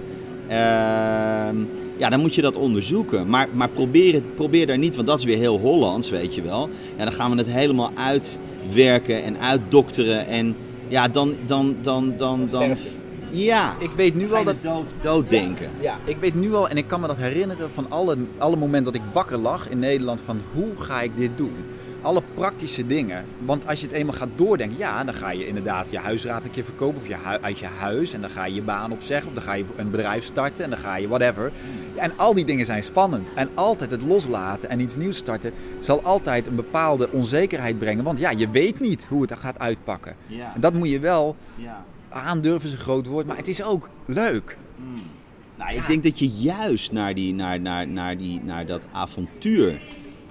Ehm, 0.48 1.56
ja, 1.96 2.08
dan 2.08 2.20
moet 2.20 2.34
je 2.34 2.42
dat 2.42 2.56
onderzoeken. 2.56 3.28
Maar, 3.28 3.48
maar 3.52 3.68
probeer, 3.68 4.14
het, 4.14 4.34
probeer 4.34 4.66
daar 4.66 4.78
niet, 4.78 4.94
want 4.94 5.06
dat 5.06 5.18
is 5.18 5.24
weer 5.24 5.38
heel 5.38 5.58
Hollands, 5.58 6.10
weet 6.10 6.34
je 6.34 6.42
wel. 6.42 6.68
Ja, 6.96 7.04
dan 7.04 7.12
gaan 7.12 7.30
we 7.30 7.36
het 7.36 7.50
helemaal 7.50 7.90
uitwerken 7.94 9.22
en 9.22 9.38
uitdokteren. 9.40 10.26
En 10.26 10.56
ja, 10.88 11.08
dan, 11.08 11.34
dan, 11.46 11.76
dan, 11.82 12.14
dan, 12.16 12.48
dan, 12.50 12.76
ja, 13.30 13.76
Ik 13.78 13.90
weet 13.96 14.14
nu 14.14 14.22
je 14.22 14.44
dat 14.44 14.62
dood, 14.62 14.94
dood 15.00 15.30
denken. 15.30 15.70
Ja, 15.80 15.98
ik 16.04 16.16
weet 16.20 16.34
nu 16.34 16.54
al 16.54 16.68
en 16.68 16.76
ik 16.76 16.86
kan 16.86 17.00
me 17.00 17.06
dat 17.06 17.16
herinneren 17.16 17.70
van 17.72 17.86
alle, 17.90 18.16
alle 18.38 18.56
momenten 18.56 18.92
dat 18.92 19.02
ik 19.02 19.08
wakker 19.12 19.38
lag 19.38 19.68
in 19.68 19.78
Nederland 19.78 20.20
van 20.20 20.40
hoe 20.52 20.76
ga 20.76 21.02
ik 21.02 21.10
dit 21.16 21.30
doen? 21.36 21.54
Alle 22.06 22.22
praktische 22.34 22.86
dingen. 22.86 23.24
Want 23.38 23.66
als 23.68 23.80
je 23.80 23.86
het 23.86 23.94
eenmaal 23.94 24.14
gaat 24.14 24.28
doordenken, 24.36 24.78
ja, 24.78 25.04
dan 25.04 25.14
ga 25.14 25.30
je 25.30 25.46
inderdaad 25.46 25.90
je 25.90 25.98
huisraad 25.98 26.44
een 26.44 26.50
keer 26.50 26.64
verkopen 26.64 27.00
of 27.00 27.08
je 27.08 27.16
uit 27.40 27.58
je 27.58 27.66
huis 27.66 28.12
en 28.12 28.20
dan 28.20 28.30
ga 28.30 28.44
je 28.46 28.54
je 28.54 28.62
baan 28.62 28.92
opzeggen 28.92 29.28
of 29.28 29.34
dan 29.34 29.42
ga 29.42 29.52
je 29.52 29.64
een 29.76 29.90
bedrijf 29.90 30.24
starten 30.24 30.64
en 30.64 30.70
dan 30.70 30.78
ga 30.78 30.96
je 30.96 31.08
whatever. 31.08 31.52
Ja, 31.94 32.02
en 32.02 32.12
al 32.16 32.34
die 32.34 32.44
dingen 32.44 32.66
zijn 32.66 32.82
spannend. 32.82 33.28
En 33.34 33.48
altijd 33.54 33.90
het 33.90 34.02
loslaten 34.02 34.68
en 34.68 34.80
iets 34.80 34.96
nieuws 34.96 35.16
starten 35.16 35.52
zal 35.80 36.02
altijd 36.02 36.46
een 36.46 36.54
bepaalde 36.54 37.10
onzekerheid 37.10 37.78
brengen. 37.78 38.04
Want 38.04 38.18
ja, 38.18 38.30
je 38.30 38.50
weet 38.50 38.80
niet 38.80 39.06
hoe 39.08 39.22
het 39.22 39.32
gaat 39.38 39.58
uitpakken. 39.58 40.14
Ja. 40.26 40.54
En 40.54 40.60
dat 40.60 40.72
moet 40.72 40.90
je 40.90 41.00
wel 41.00 41.36
Ja. 41.54 41.84
aandurven 42.08 42.66
is 42.68 42.72
een 42.72 42.78
groot 42.78 43.06
woord, 43.06 43.26
maar 43.26 43.36
het 43.36 43.48
is 43.48 43.62
ook 43.62 43.88
leuk. 44.04 44.56
Nou, 45.56 45.74
ik 45.74 45.86
denk 45.86 46.02
dat 46.02 46.18
je 46.18 46.28
juist 46.28 46.92
naar, 46.92 47.14
die, 47.14 47.34
naar, 47.34 47.60
naar, 47.60 47.88
naar, 47.88 48.16
die, 48.16 48.40
naar 48.44 48.66
dat 48.66 48.86
avontuur 48.92 49.80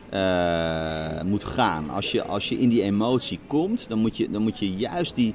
eh, 0.09 1.21
moet 1.25 1.43
gaan. 1.43 1.89
Als 1.89 2.11
je, 2.11 2.23
als 2.23 2.49
je 2.49 2.59
in 2.59 2.69
die 2.69 2.81
emotie 2.81 3.39
komt, 3.47 3.89
dan 3.89 3.99
moet 3.99 4.17
je, 4.17 4.29
dan 4.29 4.41
moet 4.41 4.59
je 4.59 4.75
juist 4.75 5.15
die, 5.15 5.33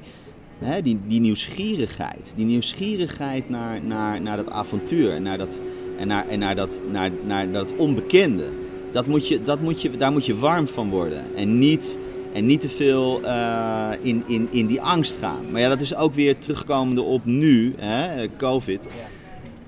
hè, 0.59 0.81
die, 0.81 0.99
die 1.07 1.19
nieuwsgierigheid, 1.19 2.33
die 2.35 2.45
nieuwsgierigheid 2.45 3.49
naar, 3.49 3.83
naar, 3.83 4.21
naar 4.21 4.37
dat 4.37 4.51
avontuur 4.51 5.11
en 5.11 5.23
naar 5.23 5.37
dat, 5.37 5.61
en 5.97 6.07
naar, 6.07 6.27
en 6.27 6.39
naar 6.39 6.55
dat, 6.55 6.83
naar, 6.91 7.11
naar 7.23 7.51
dat 7.51 7.75
onbekende, 7.75 8.45
dat 8.91 9.07
moet 9.07 9.27
je, 9.27 9.43
dat 9.43 9.61
moet 9.61 9.81
je, 9.81 9.97
daar 9.97 10.11
moet 10.11 10.25
je 10.25 10.37
warm 10.37 10.67
van 10.67 10.89
worden. 10.89 11.35
En 11.35 11.59
niet, 11.59 11.99
en 12.33 12.45
niet 12.45 12.61
te 12.61 12.69
veel 12.69 13.21
eh, 13.23 13.89
in, 14.01 14.23
in, 14.27 14.47
in 14.51 14.65
die 14.65 14.81
angst 14.81 15.17
gaan. 15.19 15.51
Maar 15.51 15.61
ja, 15.61 15.69
dat 15.69 15.81
is 15.81 15.95
ook 15.95 16.13
weer 16.13 16.37
terugkomende 16.37 17.01
op 17.01 17.25
nu, 17.25 17.73
hè, 17.77 18.27
COVID. 18.37 18.87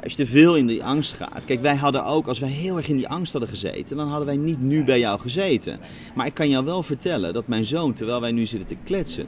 Als 0.04 0.12
je 0.12 0.24
te 0.24 0.32
veel 0.32 0.56
in 0.56 0.66
die 0.66 0.84
angst 0.84 1.14
gaat. 1.14 1.46
Kijk, 1.46 1.62
wij 1.62 1.76
hadden 1.76 2.06
ook, 2.06 2.28
als 2.28 2.40
wij 2.40 2.50
heel 2.50 2.78
erg 2.78 2.88
in 2.88 2.96
die 2.96 3.08
angst 3.08 3.32
hadden 3.32 3.50
gezeten, 3.50 3.98
dan 3.98 4.08
hadden 4.08 4.26
wij 4.26 4.38
niet 4.38 4.62
nu 4.62 4.84
bij 4.84 5.00
jou 5.00 5.20
gezeten. 5.20 5.80
Maar 6.16 6.26
ik 6.26 6.34
kan 6.34 6.50
jou 6.50 6.66
wel 6.66 6.84
vertellen 6.84 7.34
dat 7.34 7.48
mijn 7.48 7.66
zoon, 7.66 7.94
terwijl 7.94 8.22
wij 8.22 8.32
nu 8.32 8.46
zitten 8.46 8.68
te 8.68 8.78
kletsen, 8.84 9.28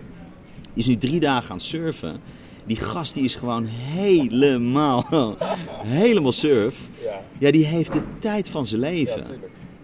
is 0.74 0.88
nu 0.88 0.98
drie 0.98 1.20
dagen 1.20 1.50
aan 1.50 1.58
het 1.58 1.66
surfen. 1.66 2.20
Die 2.66 2.76
gast 2.76 3.14
die 3.14 3.24
is 3.24 3.36
gewoon 3.36 3.66
helemaal, 3.66 5.08
helemaal 6.04 6.32
surf. 6.32 6.90
Ja, 7.40 7.52
die 7.52 7.66
heeft 7.66 7.94
de 7.94 8.02
tijd 8.20 8.50
van 8.50 8.66
zijn 8.66 8.82
leven. 8.82 9.26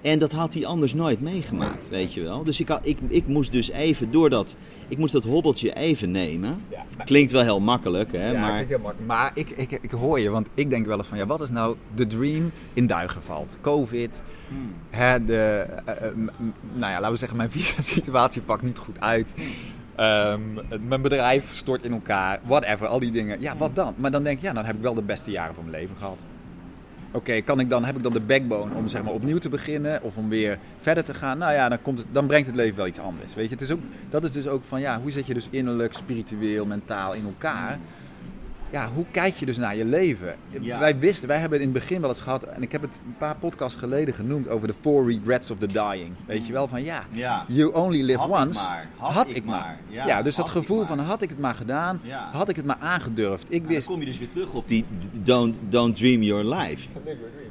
En 0.02 0.20
dat 0.20 0.32
had 0.32 0.54
hij 0.54 0.66
anders 0.66 0.94
nooit 0.94 1.22
meegemaakt, 1.22 1.90
weet 1.90 2.14
je 2.14 2.22
wel. 2.22 2.44
Dus 2.44 2.60
ik, 2.60 2.68
had, 2.68 2.80
ik, 2.84 2.98
ik 3.08 3.28
moest 3.28 3.52
dus 3.52 3.72
even 3.72 4.12
door 4.12 4.30
dat, 4.30 4.58
ik 4.88 4.98
moest 4.98 5.14
dat 5.14 5.24
hobbeltje 5.24 5.76
even 5.76 6.12
nemen. 6.12 6.62
Klinkt 7.06 7.32
wel 7.32 7.42
heel 7.42 7.60
makkelijk, 7.60 8.12
hè, 8.12 8.32
Ja, 8.32 8.40
maar... 8.40 8.52
klinkt 8.52 8.70
heel 8.70 8.80
makkelijk. 8.80 9.08
Maar 9.08 9.32
ik, 9.34 9.50
ik, 9.50 9.72
ik 9.72 9.92
hoor 9.92 10.20
je, 10.20 10.30
want 10.30 10.50
ik 10.54 10.70
denk 10.70 10.86
wel 10.86 10.98
eens 10.98 11.08
van, 11.08 11.18
ja, 11.18 11.26
wat 11.26 11.42
is 11.42 11.50
nou 11.50 11.76
de 11.96 12.08
dream 12.08 12.52
in 12.74 12.88
duigen 12.88 13.22
valt? 13.22 13.58
Covid, 13.62 14.22
hè, 14.90 15.26
de, 15.26 15.68
eh, 15.86 16.08
eh, 16.08 16.16
nou 16.74 16.92
ja, 16.92 16.94
laten 16.94 17.12
we 17.12 17.18
zeggen, 17.18 17.38
mijn 17.38 17.52
visa-situatie 17.58 18.42
pakt 18.42 18.62
niet 18.62 18.78
goed 18.78 19.00
uit. 19.00 19.34
Ehm, 19.96 20.42
mijn 20.88 21.02
bedrijf 21.02 21.54
stort 21.54 21.84
in 21.84 21.92
elkaar, 21.92 22.40
whatever, 22.44 22.88
al 22.88 23.00
die 23.00 23.12
dingen. 23.12 23.42
Ja, 23.42 23.58
wat 23.58 23.76
dan? 23.76 23.94
Maar 23.98 24.12
dan 24.12 24.24
denk 24.24 24.38
ik, 24.38 24.44
ja, 24.44 24.54
dan 24.54 24.66
heb 24.66 24.76
ik 24.76 24.82
wel 24.82 24.94
de 24.94 25.02
beste 25.02 25.32
jaren 25.32 25.56
van 25.56 25.64
mijn 25.64 25.82
leven 25.82 25.96
gehad. 25.96 26.26
Oké, 27.14 27.42
kan 27.42 27.60
ik 27.60 27.70
dan, 27.70 27.86
heb 27.86 27.96
ik 27.96 28.04
dan 28.04 28.14
de 28.14 28.20
backbone 28.20 28.76
om 28.76 28.88
zeg 28.88 29.04
maar, 29.04 29.14
opnieuw 29.14 29.38
te 29.38 29.50
beginnen 29.50 30.04
of 30.04 30.18
om 30.18 30.30
weer 30.30 30.58
verder 30.80 31.04
te 31.04 31.14
gaan? 31.14 31.38
Nou 31.38 31.54
ja, 31.54 31.70
dan, 31.70 31.82
komt 31.82 31.98
het, 31.98 32.08
dan 32.12 32.28
brengt 32.28 32.48
het 32.48 32.56
leven 32.56 32.76
wel 32.76 32.88
iets 32.88 33.00
anders. 33.00 33.34
Weet 33.36 33.46
je, 33.46 33.52
het 33.52 33.62
is 33.62 33.72
ook, 33.72 33.80
dat 34.10 34.24
is 34.24 34.32
dus 34.32 34.48
ook 34.48 34.64
van 34.64 34.82
ja, 34.82 35.02
hoe 35.02 35.12
zet 35.12 35.28
je 35.28 35.34
dus 35.34 35.48
innerlijk, 35.50 35.94
spiritueel, 35.94 36.66
mentaal 36.66 37.14
in 37.14 37.26
elkaar? 37.26 37.80
Ja, 38.72 38.90
hoe 38.94 39.06
kijk 39.12 39.36
je 39.36 39.46
dus 39.46 39.58
naar 39.58 39.76
je 39.76 39.86
leven? 39.86 40.36
Ja. 40.62 40.80
Wij 40.80 41.00
wisten, 41.00 41.28
wij 41.28 41.38
hebben 41.40 41.60
het 41.60 41.68
in 41.68 41.74
het 41.74 41.84
begin 41.84 42.02
wel 42.02 42.10
eens 42.10 42.22
gehad, 42.22 42.44
en 42.44 42.62
ik 42.62 42.72
heb 42.72 42.82
het 42.82 43.00
een 43.06 43.16
paar 43.18 43.36
podcasts 43.36 43.80
geleden 43.80 44.14
genoemd 44.14 44.48
over 44.50 44.68
de 44.68 44.74
four 44.82 45.06
regrets 45.12 45.52
of 45.52 45.58
the 45.58 45.68
dying. 45.68 46.12
Weet 46.26 46.48
je 46.48 46.54
wel, 46.54 46.68
van 46.68 46.84
ja, 46.84 47.04
Ja. 47.12 47.46
you 47.48 47.74
only 47.74 48.02
live 48.02 48.18
Had 48.20 48.28
ik 48.30 48.36
once. 48.36 48.64
maar, 48.70 48.88
had 48.98 49.28
ik 49.30 49.46
maar. 49.46 49.60
maar. 49.60 49.80
Ja, 49.88 50.08
Ja, 50.08 50.22
dus 50.22 50.36
dat 50.36 50.46
ik 50.46 50.52
gevoel 50.52 50.86
van 50.86 51.00
had 51.00 51.22
ik 51.22 51.30
het 51.30 51.40
maar 51.40 51.56
gedaan, 51.56 52.00
Ja. 52.04 52.30
had 52.32 52.50
ik 52.50 52.56
het 52.56 52.66
maar 52.66 52.78
aangedurfd. 52.80 53.46
Ik 53.50 53.62
Dan 53.64 53.72
wist, 53.72 53.88
kom 53.88 54.00
je 54.00 54.06
dus 54.06 54.18
weer 54.20 54.30
terug 54.30 54.54
op 54.54 54.68
die 54.68 54.86
don't, 55.22 55.58
don't 55.70 55.98
dream 55.98 56.22
your 56.22 56.56
life. 56.56 56.88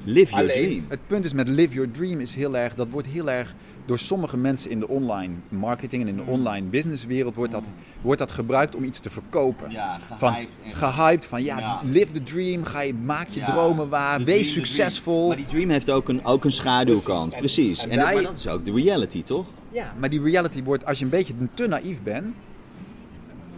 Live 0.05 0.31
your 0.35 0.51
Alleen, 0.51 0.69
dream. 0.69 0.85
het 0.89 0.99
punt 1.07 1.25
is 1.25 1.33
met 1.33 1.49
live 1.49 1.75
your 1.75 1.91
dream 1.91 2.21
is 2.21 2.35
heel 2.35 2.57
erg, 2.57 2.75
dat 2.75 2.89
wordt 2.91 3.07
heel 3.07 3.31
erg 3.31 3.55
door 3.87 3.99
sommige 3.99 4.37
mensen 4.37 4.71
in 4.71 4.81
de 4.81 4.89
online 4.89 5.35
marketing 5.49 6.03
en 6.03 6.09
in 6.09 6.17
de 6.17 6.23
Mm. 6.23 6.29
online 6.29 6.67
businesswereld 6.67 7.35
wordt 7.35 7.53
dat, 7.53 7.63
wordt 8.01 8.19
dat 8.19 8.31
gebruikt 8.31 8.75
om 8.77 8.85
iets 8.85 8.99
te 9.01 9.11
verkopen. 9.11 9.71
Ja, 9.71 9.99
van, 10.17 10.33
gehyped 10.33 10.61
en- 10.65 10.75
gehyped 10.75 11.25
van 11.27 11.43
ja, 11.43 11.59
Ja. 11.59 11.81
live 11.85 12.13
the 12.13 12.23
dream, 12.23 12.65
ga 12.65 12.81
je, 12.81 12.95
maak 12.95 13.29
je 13.29 13.41
Ja, 13.41 13.47
dromen 13.53 13.89
waar, 13.89 14.25
wees 14.25 14.53
succesvol. 14.53 15.27
Maar 15.27 15.37
die 15.37 15.45
dream 15.45 15.69
heeft 15.71 15.91
ook 15.91 16.09
een, 16.09 16.25
ook 16.25 16.45
een 16.45 16.51
schaduwkant. 16.51 17.37
Precies. 17.37 17.55
Precies. 17.65 17.83
En- 17.87 17.97
dat- 17.97 18.05
wij- 18.05 18.15
maar 18.15 18.23
dat 18.23 18.37
is 18.37 18.49
ook 18.49 18.65
de 18.65 18.73
reality, 18.73 19.23
toch? 19.23 19.47
Ja, 19.73 19.95
maar 19.99 20.11
die 20.11 20.23
reality 20.23 20.63
wordt, 20.63 20.87
als 20.87 20.99
je 20.99 21.05
een 21.05 21.11
beetje 21.11 21.35
te 21.55 21.67
naïef 21.69 22.03
bent, 22.03 22.27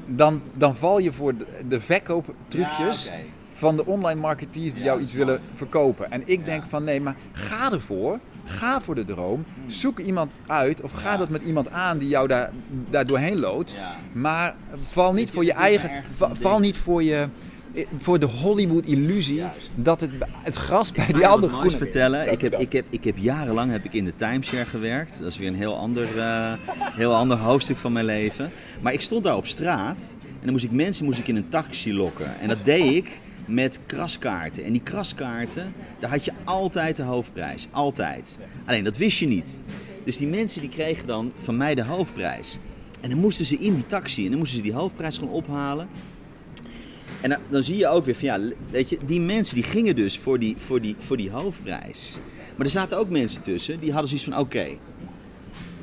dan, 0.06 0.40
dan 0.54 0.76
val 0.76 0.98
je 0.98 1.12
voor 1.12 1.36
de, 1.36 1.46
de 1.68 1.80
verkooptrucjes 1.80 3.04
Ja. 3.06 3.12
Van 3.62 3.76
de 3.76 3.86
online 3.86 4.20
marketeers 4.20 4.74
die 4.74 4.84
jou 4.84 5.00
iets 5.00 5.12
willen 5.12 5.40
verkopen. 5.54 6.10
En 6.10 6.22
ik 6.24 6.46
denk 6.46 6.64
van 6.68 6.84
nee, 6.84 7.00
maar 7.00 7.16
ga 7.32 7.72
ervoor. 7.72 8.18
Ga 8.44 8.80
voor 8.80 8.94
de 8.94 9.04
droom. 9.04 9.44
Zoek 9.66 9.98
iemand 9.98 10.40
uit 10.46 10.80
of 10.80 10.92
ga 10.92 11.16
dat 11.16 11.28
met 11.28 11.42
iemand 11.42 11.70
aan 11.70 11.98
die 11.98 12.08
jou 12.08 12.28
daar, 12.28 12.50
daar 12.90 13.06
doorheen 13.06 13.38
loodt. 13.38 13.72
Ja. 13.72 13.96
Maar 14.12 14.54
val 14.90 15.12
niet 15.12 15.30
voor 15.30 15.44
je 15.44 15.52
eigen. 15.52 15.90
val 16.32 16.58
niet 16.58 16.76
voor 16.76 17.02
je. 17.02 17.28
Voor 17.96 18.18
de 18.18 18.26
Hollywood-illusie 18.26 19.34
Juist. 19.34 19.70
dat 19.74 20.00
het, 20.00 20.10
het 20.42 20.54
gras 20.54 20.92
bij 20.92 21.06
Ik 21.08 21.14
die 21.14 21.26
andere 21.26 21.52
groene 21.52 21.76
vertellen. 21.76 22.32
Ik 22.32 22.40
heb, 22.40 22.58
ik, 22.58 22.72
heb, 22.72 22.84
ik 22.90 23.04
heb 23.04 23.16
jarenlang 23.16 23.70
heb 23.70 23.84
ik 23.84 23.92
in 23.92 24.04
de 24.04 24.14
timeshare 24.14 24.64
gewerkt. 24.64 25.18
Dat 25.18 25.28
is 25.28 25.38
weer 25.38 25.48
een 25.48 25.54
heel 25.54 25.76
ander, 25.76 26.18
eh, 26.18 26.52
heel 26.76 27.14
ander 27.14 27.36
hoofdstuk 27.38 27.76
van 27.76 27.92
mijn 27.92 28.04
leven. 28.04 28.50
Maar 28.80 28.92
ik 28.92 29.00
stond 29.00 29.24
daar 29.24 29.36
op 29.36 29.46
straat 29.46 30.16
en 30.20 30.42
dan 30.42 30.50
moest 30.52 30.64
ik 30.64 30.70
mensen 30.70 31.04
moest 31.04 31.18
ik 31.18 31.28
in 31.28 31.36
een 31.36 31.48
taxi 31.48 31.94
lokken. 31.94 32.40
En 32.40 32.48
dat 32.48 32.64
deed 32.64 32.94
ik 32.94 33.20
met 33.46 33.80
kraskaarten. 33.86 34.64
En 34.64 34.72
die 34.72 34.82
kraskaarten, 34.82 35.72
daar 35.98 36.10
had 36.10 36.24
je 36.24 36.32
altijd 36.44 36.96
de 36.96 37.02
hoofdprijs. 37.02 37.68
Altijd. 37.70 38.38
Alleen 38.66 38.84
dat 38.84 38.96
wist 38.96 39.18
je 39.18 39.26
niet. 39.26 39.60
Dus 40.04 40.16
die 40.16 40.28
mensen 40.28 40.60
die 40.60 40.70
kregen 40.70 41.06
dan 41.06 41.32
van 41.36 41.56
mij 41.56 41.74
de 41.74 41.84
hoofdprijs. 41.84 42.58
En 43.00 43.10
dan 43.10 43.18
moesten 43.18 43.44
ze 43.44 43.56
in 43.58 43.74
die 43.74 43.86
taxi 43.86 44.24
en 44.24 44.30
dan 44.30 44.38
moesten 44.38 44.56
ze 44.56 44.62
die 44.62 44.72
hoofdprijs 44.72 45.18
gewoon 45.18 45.32
ophalen. 45.32 45.88
En 47.20 47.30
dan, 47.30 47.38
dan 47.48 47.62
zie 47.62 47.76
je 47.76 47.88
ook 47.88 48.04
weer 48.04 48.14
van 48.14 48.24
ja, 48.24 48.40
weet 48.70 48.88
je, 48.88 48.98
die 49.06 49.20
mensen 49.20 49.54
die 49.54 49.64
gingen 49.64 49.96
dus 49.96 50.18
voor 50.18 50.38
die, 50.38 50.54
voor 50.58 50.80
die, 50.80 50.94
voor 50.98 51.16
die 51.16 51.30
hoofdprijs. 51.30 52.18
Maar 52.56 52.66
er 52.66 52.72
zaten 52.72 52.98
ook 52.98 53.08
mensen 53.08 53.42
tussen 53.42 53.80
die 53.80 53.90
hadden 53.90 54.08
zoiets 54.08 54.28
van 54.28 54.38
oké, 54.38 54.66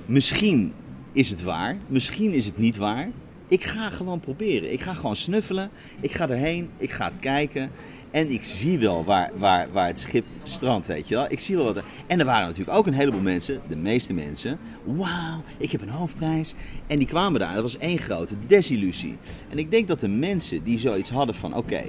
misschien 0.05 0.73
is 1.11 1.29
het 1.29 1.43
waar, 1.43 1.77
misschien 1.87 2.31
is 2.33 2.45
het 2.45 2.57
niet 2.57 2.77
waar. 2.77 3.09
Ik 3.49 3.63
ga 3.63 3.89
gewoon 3.89 4.19
proberen. 4.19 4.71
Ik 4.71 4.81
ga 4.81 4.93
gewoon 4.93 5.15
snuffelen. 5.15 5.69
Ik 5.99 6.11
ga 6.11 6.29
erheen. 6.29 6.69
Ik 6.77 6.91
ga 6.91 7.05
het 7.05 7.19
kijken. 7.19 7.71
En 8.11 8.29
ik 8.29 8.45
zie 8.45 8.79
wel 8.79 9.03
waar, 9.03 9.31
waar, 9.35 9.67
waar 9.71 9.87
het 9.87 9.99
schip 9.99 10.25
strandt, 10.43 10.87
weet 10.87 11.07
je 11.07 11.15
wel. 11.15 11.25
Ik 11.29 11.39
zie 11.39 11.55
wel 11.55 11.65
wat 11.65 11.75
er... 11.77 11.83
En 12.07 12.19
er 12.19 12.25
waren 12.25 12.47
natuurlijk 12.47 12.77
ook 12.77 12.87
een 12.87 12.93
heleboel 12.93 13.21
mensen, 13.21 13.61
de 13.67 13.75
meeste 13.75 14.13
mensen... 14.13 14.59
Wauw, 14.83 15.43
ik 15.57 15.71
heb 15.71 15.81
een 15.81 15.89
hoofdprijs. 15.89 16.53
En 16.87 16.97
die 16.97 17.07
kwamen 17.07 17.39
daar. 17.39 17.53
Dat 17.53 17.61
was 17.61 17.77
één 17.77 17.97
grote 17.97 18.35
desillusie. 18.47 19.17
En 19.49 19.59
ik 19.59 19.71
denk 19.71 19.87
dat 19.87 19.99
de 19.99 20.07
mensen 20.07 20.63
die 20.63 20.79
zoiets 20.79 21.09
hadden 21.09 21.35
van... 21.35 21.55
Oké, 21.55 21.83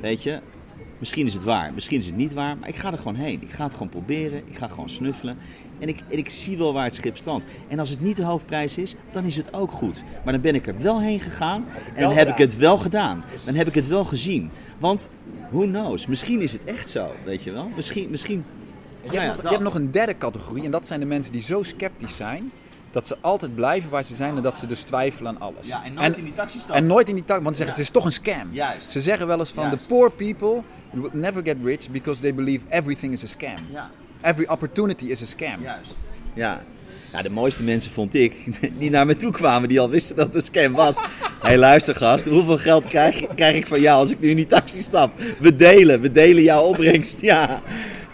weet 0.00 0.22
je, 0.22 0.40
misschien 1.00 1.26
is 1.26 1.34
het 1.34 1.44
waar, 1.44 1.72
misschien 1.74 1.98
is 1.98 2.06
het 2.06 2.16
niet 2.16 2.32
waar. 2.32 2.58
Maar 2.58 2.68
ik 2.68 2.76
ga 2.76 2.92
er 2.92 2.98
gewoon 2.98 3.14
heen. 3.14 3.42
Ik 3.42 3.50
ga 3.50 3.64
het 3.64 3.72
gewoon 3.72 3.88
proberen. 3.88 4.42
Ik 4.46 4.56
ga 4.56 4.68
gewoon 4.68 4.90
snuffelen. 4.90 5.38
En 5.78 5.88
ik, 5.88 6.00
en 6.08 6.18
ik 6.18 6.28
zie 6.28 6.58
wel 6.58 6.72
waar 6.72 6.84
het 6.84 6.94
schip 6.94 7.16
strandt. 7.16 7.46
En 7.68 7.78
als 7.78 7.90
het 7.90 8.00
niet 8.00 8.16
de 8.16 8.22
hoofdprijs 8.22 8.78
is, 8.78 8.94
dan 9.10 9.24
is 9.24 9.36
het 9.36 9.54
ook 9.54 9.70
goed. 9.70 10.02
Maar 10.24 10.32
dan 10.32 10.42
ben 10.42 10.54
ik 10.54 10.66
er 10.66 10.78
wel 10.78 11.00
heen 11.00 11.20
gegaan. 11.20 11.64
En 11.94 12.02
dan 12.02 12.12
heb 12.12 12.28
ik 12.28 12.38
het 12.38 12.56
wel 12.56 12.78
gedaan. 12.78 13.24
Dan 13.44 13.54
heb 13.54 13.66
ik 13.66 13.74
het 13.74 13.86
wel 13.86 14.04
gezien. 14.04 14.50
Want, 14.78 15.10
who 15.50 15.60
knows? 15.60 16.06
Misschien 16.06 16.40
is 16.40 16.52
het 16.52 16.64
echt 16.64 16.88
zo, 16.88 17.10
weet 17.24 17.42
je 17.42 17.50
wel? 17.50 17.68
Misschien... 17.76 18.10
misschien 18.10 18.44
Je, 19.02 19.06
Nou 19.06 19.20
ja, 19.20 19.22
hebt 19.22 19.34
nog, 19.34 19.44
je 19.44 19.50
hebt 19.50 19.62
nog 19.62 19.74
een 19.74 19.90
derde 19.90 20.16
categorie 20.18 20.64
en 20.64 20.70
dat 20.70 20.86
zijn 20.86 21.00
de 21.00 21.06
mensen 21.06 21.32
die 21.32 21.42
zo 21.42 21.62
sceptisch 21.62 22.16
zijn 22.16 22.52
dat 22.90 23.06
ze 23.06 23.16
altijd 23.20 23.54
blijven 23.54 23.90
waar 23.90 24.04
ze 24.04 24.16
zijn 24.16 24.36
en 24.36 24.42
dat 24.42 24.58
ze 24.58 24.66
dus 24.66 24.80
twijfelen 24.82 25.30
aan 25.30 25.40
alles. 25.40 25.66
Ja, 25.66 25.84
en 25.84 25.94
nooit 25.94 26.18
in 26.18 26.24
die 26.24 26.32
taxi 26.32 26.58
stappen. 26.58 26.76
En 26.76 26.86
nooit 26.86 27.08
in 27.08 27.14
die 27.14 27.24
taxi, 27.24 27.42
want 27.44 27.56
ze 27.56 27.62
zeggen 27.64 27.82
Ja. 27.82 27.88
het 27.88 27.94
is 27.94 28.00
toch 28.00 28.04
een 28.04 28.36
scam. 28.36 28.48
Juist. 28.52 28.90
Ze 28.90 29.00
zeggen 29.00 29.26
wel 29.26 29.38
eens 29.38 29.50
van 29.50 29.64
Juist. 29.64 29.80
the 29.80 29.88
poor 29.94 30.10
people 30.10 30.62
will 30.90 31.10
never 31.12 31.42
get 31.44 31.56
rich 31.64 31.90
because 31.90 32.20
they 32.20 32.34
believe 32.34 32.64
everything 32.68 33.12
is 33.12 33.22
a 33.24 33.26
scam. 33.26 33.54
Ja. 33.72 33.90
Every 34.22 34.46
opportunity 34.48 35.04
is 35.04 35.22
a 35.22 35.26
scam. 35.26 35.62
Juist. 35.62 35.96
Ja. 36.34 36.62
ja, 37.12 37.22
de 37.22 37.30
mooiste 37.30 37.62
mensen 37.62 37.90
vond 37.92 38.14
ik, 38.14 38.34
die 38.78 38.90
naar 38.90 39.06
me 39.06 39.16
toe 39.16 39.32
kwamen, 39.32 39.68
die 39.68 39.80
al 39.80 39.90
wisten 39.90 40.16
dat 40.16 40.26
het 40.26 40.34
een 40.34 40.40
scam 40.40 40.72
was. 40.72 40.96
Hé, 40.96 41.02
hey, 41.48 41.58
luister 41.58 41.94
gast, 41.94 42.24
hoeveel 42.24 42.58
geld 42.58 42.86
krijg, 42.86 43.26
krijg 43.34 43.56
ik 43.56 43.66
van 43.66 43.80
jou 43.80 43.98
als 43.98 44.10
ik 44.10 44.20
nu 44.20 44.30
in 44.30 44.36
die 44.36 44.46
taxi 44.46 44.82
stap? 44.82 45.12
We 45.38 45.56
delen, 45.56 46.00
we 46.00 46.12
delen 46.12 46.42
jouw 46.42 46.62
opbrengst, 46.62 47.20
ja. 47.20 47.62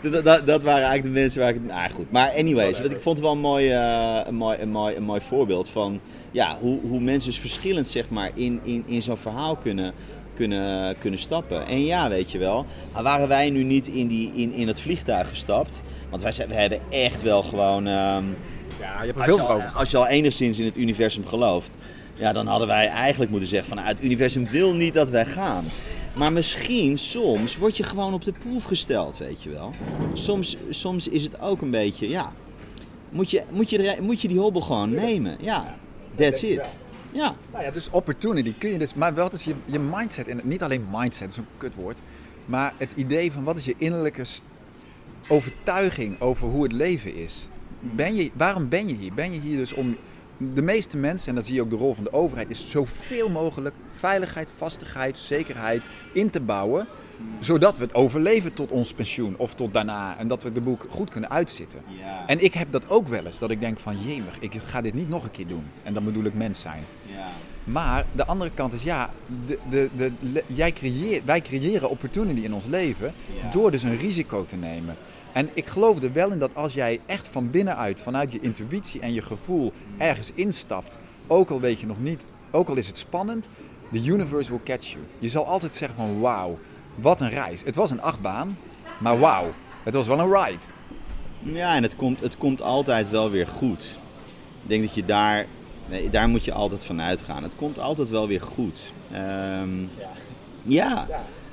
Dat, 0.00 0.24
dat, 0.24 0.46
dat 0.46 0.62
waren 0.62 0.84
eigenlijk 0.84 1.14
de 1.14 1.20
mensen 1.20 1.40
waar 1.40 1.48
ik 1.48 1.54
het... 1.54 1.66
Nou 1.66 1.90
goed, 1.90 2.10
maar 2.10 2.30
anyways, 2.38 2.80
wat 2.80 2.90
ik 2.90 3.00
vond 3.00 3.20
wel 3.20 3.32
een 3.32 3.38
mooi, 3.38 3.70
eh, 3.70 4.20
een 4.26 4.34
mooi, 4.34 4.58
een 4.58 4.68
mooi, 4.70 4.96
een 4.96 5.02
mooi 5.02 5.20
voorbeeld 5.20 5.68
van... 5.68 6.00
Ja, 6.30 6.56
hoe, 6.60 6.78
hoe 6.88 7.00
mensen 7.00 7.30
dus 7.30 7.38
verschillend 7.38 7.88
zeg 7.88 8.08
maar, 8.08 8.30
in, 8.34 8.60
in, 8.62 8.84
in 8.86 9.02
zo'n 9.02 9.16
verhaal 9.16 9.56
kunnen, 9.56 9.92
kunnen, 10.34 10.98
kunnen 10.98 11.18
stappen. 11.20 11.66
En 11.66 11.84
ja, 11.84 12.08
weet 12.08 12.30
je 12.32 12.38
wel, 12.38 12.64
waren 12.92 13.28
wij 13.28 13.50
nu 13.50 13.62
niet 13.62 13.88
in, 13.88 14.06
die, 14.06 14.32
in, 14.34 14.52
in 14.52 14.66
het 14.66 14.80
vliegtuig 14.80 15.28
gestapt... 15.28 15.82
Want 16.10 16.22
wij, 16.22 16.32
zijn, 16.32 16.48
we 16.48 16.54
hebben 16.54 16.80
echt 16.90 17.22
wel 17.22 17.42
gewoon... 17.42 17.86
ehm, 17.86 18.24
Ja, 18.80 19.00
je 19.02 19.06
hebt 19.06 19.18
er 19.18 19.24
veel 19.24 19.40
al, 19.40 19.50
over. 19.54 19.70
als 19.74 19.90
je 19.90 19.96
al 19.96 20.06
enigszins 20.06 20.58
in 20.58 20.64
het 20.64 20.76
universum 20.76 21.26
gelooft, 21.26 21.76
ja, 22.14 22.32
dan 22.32 22.46
hadden 22.46 22.68
wij 22.68 22.86
eigenlijk 22.86 23.30
moeten 23.30 23.48
zeggen 23.48 23.68
van 23.68 23.76
nou, 23.76 23.88
het 23.88 24.02
universum 24.04 24.46
wil 24.46 24.74
niet 24.74 24.94
dat 24.94 25.10
wij 25.10 25.26
gaan. 25.26 25.64
Maar 26.16 26.32
misschien, 26.32 26.98
soms, 26.98 27.56
word 27.56 27.76
je 27.76 27.82
gewoon 27.82 28.14
op 28.14 28.24
de 28.24 28.32
proef 28.32 28.64
gesteld, 28.64 29.18
weet 29.18 29.42
je 29.42 29.50
wel. 29.50 29.72
Soms, 30.12 30.56
soms 30.68 31.08
is 31.08 31.22
het 31.22 31.40
ook 31.40 31.62
een 31.62 31.70
beetje, 31.70 32.08
ja, 32.08 32.32
moet 33.10 33.30
je, 33.30 33.42
moet 33.52 33.70
je, 33.70 33.96
moet 34.00 34.20
je 34.20 34.28
die 34.28 34.38
hobbel 34.38 34.60
gewoon 34.60 34.90
nemen. 34.90 35.36
Ja, 35.40 35.76
that's 36.14 36.42
it. 36.42 36.78
Ja, 37.12 37.34
Nou 37.52 37.64
ja, 37.64 37.70
dus 37.70 37.90
opportunity 37.90 38.52
kun 38.58 38.70
je 38.70 38.78
dus, 38.78 38.94
maar 38.94 39.14
wat 39.14 39.32
is 39.32 39.44
je, 39.44 39.54
je 39.64 39.78
mindset? 39.78 40.26
In, 40.26 40.40
niet 40.44 40.62
alleen 40.62 40.86
mindset, 40.90 41.20
dat 41.20 41.30
is 41.30 41.36
een 41.36 41.46
kutwoord, 41.56 41.98
maar 42.44 42.74
het 42.76 42.92
idee 42.94 43.32
van 43.32 43.44
wat 43.44 43.56
is 43.56 43.64
je 43.64 43.74
innerlijke 43.78 44.24
overtuiging 45.28 46.20
over 46.20 46.48
hoe 46.48 46.62
het 46.62 46.72
leven 46.72 47.14
is. 47.14 47.48
Ben 47.80 48.14
je, 48.14 48.30
waarom 48.34 48.68
ben 48.68 48.88
je 48.88 48.94
hier? 48.94 49.14
Ben 49.14 49.32
je 49.32 49.40
hier 49.40 49.56
dus 49.56 49.72
om 49.72 49.96
de 50.54 50.62
meeste 50.62 50.96
mensen, 50.96 51.28
en 51.28 51.34
dat 51.34 51.46
zie 51.46 51.54
je 51.54 51.60
ook 51.62 51.70
de 51.70 51.76
rol 51.76 51.94
van 51.94 52.04
de 52.04 52.12
overheid, 52.12 52.50
is 52.50 52.70
zoveel 52.70 53.28
mogelijk 53.30 53.74
veiligheid, 53.90 54.50
vastigheid, 54.56 55.18
zekerheid 55.18 55.82
in 56.12 56.30
te 56.30 56.40
bouwen, 56.40 56.86
zodat 57.38 57.76
we 57.78 57.82
het 57.84 57.94
overleven 57.94 58.52
tot 58.54 58.70
ons 58.70 58.92
pensioen 58.92 59.34
of 59.36 59.54
tot 59.54 59.72
daarna 59.72 60.18
en 60.18 60.28
dat 60.28 60.42
we 60.42 60.52
de 60.52 60.60
boek 60.60 60.86
goed 60.88 61.10
kunnen 61.10 61.30
uitzitten. 61.30 61.80
Ja. 61.98 62.24
En 62.26 62.44
ik 62.44 62.54
heb 62.54 62.72
dat 62.72 62.88
ook 62.90 63.08
wel 63.08 63.24
eens, 63.24 63.38
dat 63.38 63.50
ik 63.50 63.60
denk 63.60 63.78
van 63.78 63.96
jemig, 64.02 64.36
ik 64.40 64.52
ga 64.64 64.80
dit 64.80 64.94
niet 64.94 65.08
nog 65.08 65.24
een 65.24 65.30
keer 65.30 65.46
doen. 65.46 65.64
En 65.82 65.92
dan 65.94 66.04
bedoel 66.04 66.24
ik 66.24 66.34
mens 66.34 66.60
zijn. 66.60 66.82
ja. 67.06 67.26
Maar 67.64 68.06
de 68.12 68.26
andere 68.26 68.50
kant 68.54 68.72
is 68.72 68.82
ja, 68.82 69.10
de, 69.46 69.58
de, 69.70 69.90
de, 69.96 70.12
jij 70.46 70.72
creëert, 70.72 71.24
wij 71.24 71.40
creëren 71.40 71.90
opportunity 71.90 72.40
in 72.40 72.54
ons 72.54 72.66
leven 72.66 73.12
Ja. 73.42 73.50
door 73.50 73.70
dus 73.70 73.82
een 73.82 73.96
risico 73.98 74.44
te 74.44 74.56
nemen. 74.56 74.96
En 75.36 75.50
ik 75.52 75.66
geloof 75.66 76.02
er 76.02 76.12
wel 76.12 76.32
in 76.32 76.38
dat 76.38 76.54
als 76.54 76.74
jij 76.74 77.00
echt 77.06 77.28
van 77.28 77.50
binnenuit, 77.50 78.00
vanuit 78.00 78.32
je 78.32 78.40
intuïtie 78.40 79.00
en 79.00 79.12
je 79.12 79.22
gevoel 79.22 79.72
ergens 79.98 80.32
instapt, 80.34 80.98
ook 81.26 81.50
al 81.50 81.60
weet 81.60 81.80
je 81.80 81.86
nog 81.86 82.00
niet, 82.00 82.24
ook 82.50 82.68
al 82.68 82.76
is 82.76 82.86
het 82.86 82.98
spannend, 82.98 83.48
the 83.92 84.04
universe 84.04 84.50
will 84.50 84.60
catch 84.64 84.86
you. 84.86 85.04
Je 85.18 85.28
zal 85.28 85.46
altijd 85.46 85.74
zeggen 85.74 85.96
van 85.96 86.20
wauw, 86.20 86.58
wat 86.94 87.20
een 87.20 87.30
reis. 87.30 87.62
Het 87.64 87.74
was 87.74 87.90
een 87.90 88.00
achtbaan, 88.00 88.58
maar 88.98 89.18
wauw, 89.18 89.52
het 89.82 89.94
was 89.94 90.06
wel 90.06 90.18
een 90.18 90.32
ride. 90.32 90.64
Ja, 91.38 91.74
en 91.74 91.82
het 91.82 91.96
komt, 91.96 92.20
het 92.20 92.36
komt 92.36 92.62
altijd 92.62 93.10
wel 93.10 93.30
weer 93.30 93.46
goed. 93.46 93.84
Ik 94.62 94.68
denk 94.68 94.82
dat 94.82 94.94
je 94.94 95.04
daar, 95.04 95.46
nee, 95.88 96.10
daar 96.10 96.28
moet 96.28 96.44
je 96.44 96.52
altijd 96.52 96.84
van 96.84 97.00
uitgaan. 97.00 97.42
Het 97.42 97.56
komt 97.56 97.78
altijd 97.78 98.08
wel 98.08 98.28
weer 98.28 98.42
goed. 98.42 98.92
Ehm, 99.12 99.86
ja. 100.62 101.06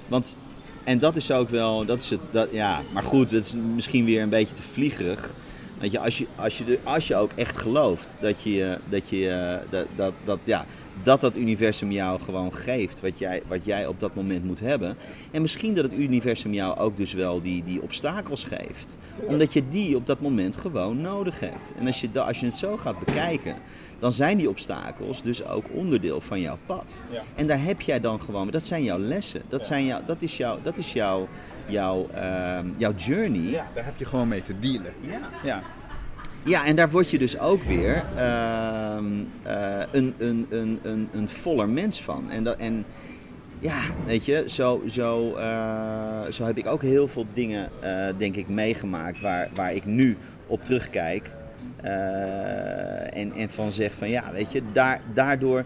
want 0.07 0.37
en 0.83 0.99
dat 0.99 1.15
is 1.15 1.31
ook 1.31 1.49
wel, 1.49 1.85
dat 1.85 2.01
is 2.01 2.09
het, 2.09 2.19
dat, 2.31 2.47
ja. 2.51 2.81
Maar 2.93 3.03
goed, 3.03 3.31
het 3.31 3.45
is 3.45 3.53
misschien 3.75 4.05
weer 4.05 4.21
een 4.21 4.29
beetje 4.29 4.55
te 4.55 4.63
vliegerig. 4.71 5.31
Dat 5.79 5.91
je, 5.91 5.99
als, 5.99 6.17
je, 6.17 6.27
als, 6.35 6.57
je, 6.57 6.79
als 6.83 7.07
je 7.07 7.15
ook 7.15 7.31
echt 7.35 7.57
gelooft 7.57 8.15
dat 8.19 8.41
je, 8.41 8.77
dat, 8.89 9.09
je, 9.09 9.29
eh, 9.29 9.69
dat, 9.69 9.85
dat, 9.95 10.13
dat, 10.23 10.39
ja, 10.43 10.65
dat 11.03 11.21
dat 11.21 11.35
universum 11.35 11.91
jou 11.91 12.21
gewoon 12.21 12.53
geeft 12.53 12.99
wat 12.99 13.17
jij, 13.17 13.41
wat 13.47 13.65
jij 13.65 13.87
op 13.87 13.99
dat 13.99 14.15
moment 14.15 14.43
moet 14.43 14.59
hebben. 14.59 14.97
En 15.31 15.41
misschien 15.41 15.73
dat 15.73 15.83
het 15.83 15.93
universum 15.93 16.53
jou 16.53 16.77
ook 16.77 16.97
dus 16.97 17.13
wel 17.13 17.41
die, 17.41 17.63
die 17.63 17.81
obstakels 17.81 18.43
geeft. 18.43 18.97
Omdat 19.27 19.53
je 19.53 19.67
die 19.67 19.95
op 19.95 20.07
dat 20.07 20.19
moment 20.19 20.55
gewoon 20.55 21.01
nodig 21.01 21.39
hebt. 21.39 21.73
En 21.79 21.87
als 21.87 22.01
je, 22.01 22.21
als 22.21 22.39
je 22.39 22.45
het 22.45 22.57
zo 22.57 22.77
gaat 22.77 22.99
bekijken, 22.99 23.55
dan 23.99 24.11
zijn 24.11 24.37
die 24.37 24.49
obstakels 24.49 25.21
dus 25.21 25.45
ook 25.45 25.65
onderdeel 25.71 26.21
van 26.21 26.39
jouw 26.39 26.57
pad. 26.65 27.03
Ja. 27.11 27.21
En 27.35 27.47
daar 27.47 27.63
heb 27.63 27.81
jij 27.81 27.99
dan 27.99 28.21
gewoon, 28.21 28.49
dat 28.49 28.63
zijn 28.63 28.83
jouw 28.83 28.99
lessen. 28.99 29.41
Dat, 29.49 29.65
zijn 29.65 29.85
jouw, 29.85 30.01
dat 30.05 30.21
is, 30.21 30.37
jouw, 30.37 30.59
dat 30.63 30.77
is 30.77 30.93
jouw, 30.93 31.27
jouw, 31.65 32.09
ehm, 32.13 32.67
jouw 32.77 32.93
journey. 32.93 33.49
Ja, 33.49 33.67
daar 33.73 33.85
heb 33.85 33.97
je 33.97 34.05
gewoon 34.05 34.27
mee 34.27 34.41
te 34.41 34.59
dealen. 34.59 34.93
Ja. 35.01 35.29
Ja. 35.43 35.63
Ja, 36.45 36.65
en 36.65 36.75
daar 36.75 36.89
word 36.89 37.09
je 37.09 37.17
dus 37.17 37.39
ook 37.39 37.63
weer 37.63 38.05
ehm, 38.15 39.05
eh, 39.43 39.79
een, 39.91 40.13
een, 40.17 40.47
een, 40.49 40.79
een, 40.83 41.09
een 41.13 41.29
voller 41.29 41.69
mens 41.69 42.01
van. 42.01 42.31
En, 42.31 42.43
dat, 42.43 42.57
en 42.57 42.85
ja, 43.59 43.79
weet 44.05 44.25
je, 44.25 44.43
zo, 44.47 44.81
zo, 44.87 45.35
eh, 45.35 46.21
zo 46.29 46.45
heb 46.45 46.57
ik 46.57 46.67
ook 46.67 46.81
heel 46.81 47.07
veel 47.07 47.25
dingen, 47.33 47.69
eh, 47.81 48.05
denk 48.17 48.35
ik, 48.35 48.47
meegemaakt 48.47 49.21
waar, 49.21 49.49
waar 49.53 49.73
ik 49.73 49.85
nu 49.85 50.17
op 50.47 50.65
terugkijk. 50.65 51.35
eh, 51.81 53.17
en, 53.17 53.31
en 53.33 53.49
van 53.49 53.71
zeg 53.71 53.93
van 53.93 54.09
ja, 54.09 54.31
weet 54.31 54.51
je, 54.51 54.61
daar, 54.71 55.01
daardoor, 55.13 55.63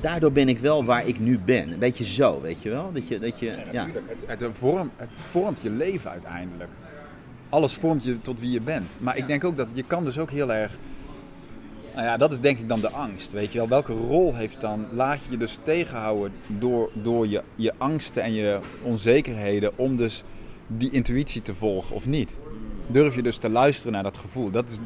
daardoor 0.00 0.32
ben 0.32 0.48
ik 0.48 0.58
wel 0.58 0.84
waar 0.84 1.06
ik 1.06 1.18
nu 1.20 1.38
ben. 1.38 1.72
Een 1.72 1.78
beetje 1.78 2.04
zo, 2.04 2.40
weet 2.40 2.62
je 2.62 2.70
wel? 2.70 2.92
Dat 2.92 3.08
je, 3.08 3.18
dat 3.18 3.38
je, 3.38 3.52
Ja. 3.72 3.86
Het, 4.26 4.40
het, 4.40 4.50
vormt, 4.56 4.90
het 4.96 5.10
vormt 5.30 5.60
je 5.62 5.70
leven 5.70 6.10
uiteindelijk. 6.10 6.70
Alles 7.48 7.74
vormt 7.74 8.04
je 8.04 8.20
tot 8.20 8.40
wie 8.40 8.50
je 8.50 8.60
bent. 8.60 8.96
Maar 9.00 9.16
ik 9.16 9.26
denk 9.26 9.44
ook 9.44 9.56
dat 9.56 9.68
je 9.72 9.82
kan 9.82 10.04
dus 10.04 10.18
ook 10.18 10.30
heel 10.30 10.52
erg... 10.52 10.78
Nou 11.94 12.06
ja, 12.06 12.16
dat 12.16 12.32
is 12.32 12.40
denk 12.40 12.58
ik 12.58 12.68
dan 12.68 12.80
de 12.80 12.90
angst. 12.90 13.32
Weet 13.32 13.52
je 13.52 13.58
wel, 13.58 13.68
welke 13.68 13.92
rol 13.92 14.34
heeft 14.34 14.60
dan... 14.60 14.86
Laat 14.92 15.18
je 15.24 15.30
je 15.30 15.36
dus 15.36 15.58
tegenhouden 15.62 16.32
door, 16.46 16.90
door 16.92 17.28
je, 17.28 17.42
je 17.54 17.72
angsten 17.78 18.22
en 18.22 18.32
je 18.32 18.58
onzekerheden... 18.82 19.78
om 19.78 19.96
dus 19.96 20.22
die 20.66 20.90
intuïtie 20.90 21.42
te 21.42 21.54
volgen 21.54 21.94
of 21.94 22.06
niet. 22.06 22.36
Durf 22.86 23.14
je 23.14 23.22
dus 23.22 23.36
te 23.36 23.50
luisteren 23.50 23.92
naar 23.92 24.02
dat 24.02 24.16
gevoel. 24.16 24.50
Dat 24.50 24.70
is, 24.70 24.78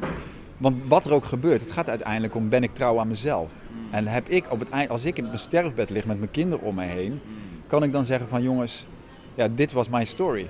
want 0.57 0.75
wat 0.87 1.05
er 1.05 1.13
ook 1.13 1.25
gebeurt, 1.25 1.61
het 1.61 1.71
gaat 1.71 1.89
uiteindelijk 1.89 2.35
om... 2.35 2.49
ben 2.49 2.63
ik 2.63 2.73
trouw 2.73 2.99
aan 2.99 3.07
mezelf? 3.07 3.51
En 3.91 4.07
heb 4.07 4.27
ik 4.27 4.51
op 4.51 4.59
het 4.59 4.69
eind, 4.69 4.89
als 4.89 5.05
ik 5.05 5.17
in 5.17 5.23
mijn 5.23 5.39
sterfbed 5.39 5.89
lig 5.89 6.05
met 6.05 6.17
mijn 6.19 6.31
kinderen 6.31 6.65
om 6.65 6.75
me 6.75 6.85
heen... 6.85 7.19
kan 7.67 7.83
ik 7.83 7.91
dan 7.91 8.05
zeggen 8.05 8.27
van 8.27 8.43
jongens, 8.43 8.85
ja, 9.35 9.47
dit 9.55 9.71
was 9.71 9.89
mijn 9.89 10.07
story. 10.07 10.47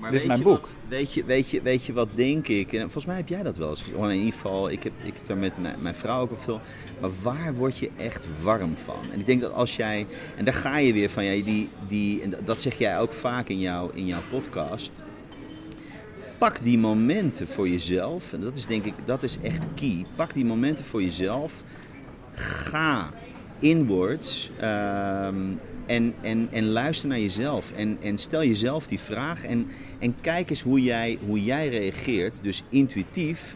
Maar 0.00 0.10
Dit 0.10 0.20
is 0.20 0.26
mijn 0.26 0.42
boek. 0.42 0.60
Wat, 0.60 0.76
weet, 0.88 1.12
je, 1.12 1.24
weet, 1.24 1.50
je, 1.50 1.62
weet 1.62 1.84
je 1.84 1.92
wat 1.92 2.08
denk 2.14 2.48
ik? 2.48 2.72
En 2.72 2.80
volgens 2.80 3.06
mij 3.06 3.16
heb 3.16 3.28
jij 3.28 3.42
dat 3.42 3.56
wel 3.56 3.68
eens 3.70 3.82
gezien. 3.82 3.96
Oh, 3.96 4.10
in 4.10 4.16
ieder 4.18 4.32
geval, 4.32 4.70
ik 4.70 4.82
heb, 4.82 4.92
ik 5.02 5.14
heb 5.14 5.26
daar 5.26 5.36
met 5.36 5.58
mijn, 5.58 5.76
mijn 5.78 5.94
vrouw 5.94 6.20
ook 6.20 6.30
al 6.30 6.36
veel. 6.36 6.60
Maar 7.00 7.10
waar 7.22 7.54
word 7.54 7.78
je 7.78 7.90
echt 7.96 8.26
warm 8.42 8.76
van? 8.76 9.00
En 9.12 9.20
ik 9.20 9.26
denk 9.26 9.40
dat 9.40 9.52
als 9.52 9.76
jij. 9.76 10.06
En 10.36 10.44
daar 10.44 10.54
ga 10.54 10.78
je 10.78 10.92
weer 10.92 11.10
van. 11.10 11.24
Ja, 11.24 11.44
die, 11.44 11.68
die, 11.88 12.22
en 12.22 12.34
dat 12.44 12.60
zeg 12.60 12.78
jij 12.78 13.00
ook 13.00 13.12
vaak 13.12 13.48
in, 13.48 13.58
jou, 13.60 13.90
in 13.94 14.06
jouw 14.06 14.22
podcast. 14.30 15.02
Pak 16.38 16.62
die 16.62 16.78
momenten 16.78 17.48
voor 17.48 17.68
jezelf. 17.68 18.32
En 18.32 18.40
dat 18.40 18.56
is 18.56 18.66
denk 18.66 18.84
ik, 18.84 18.94
dat 19.04 19.22
is 19.22 19.38
echt 19.42 19.66
key. 19.74 20.04
Pak 20.14 20.32
die 20.32 20.44
momenten 20.44 20.84
voor 20.84 21.02
jezelf. 21.02 21.62
Ga 22.34 23.10
inwards. 23.58 24.50
ehm, 24.60 25.36
en, 25.86 26.14
en, 26.20 26.48
en 26.50 26.66
luister 26.66 27.08
naar 27.08 27.18
jezelf. 27.18 27.72
En, 27.72 27.98
en 28.02 28.18
stel 28.18 28.44
jezelf 28.44 28.86
die 28.86 29.00
vraag. 29.00 29.44
En, 29.44 29.66
en 29.98 30.14
kijk 30.20 30.50
eens 30.50 30.62
hoe 30.62 30.82
jij, 30.82 31.18
hoe 31.26 31.44
jij 31.44 31.68
reageert. 31.68 32.42
Dus 32.42 32.62
intuïtief 32.68 33.54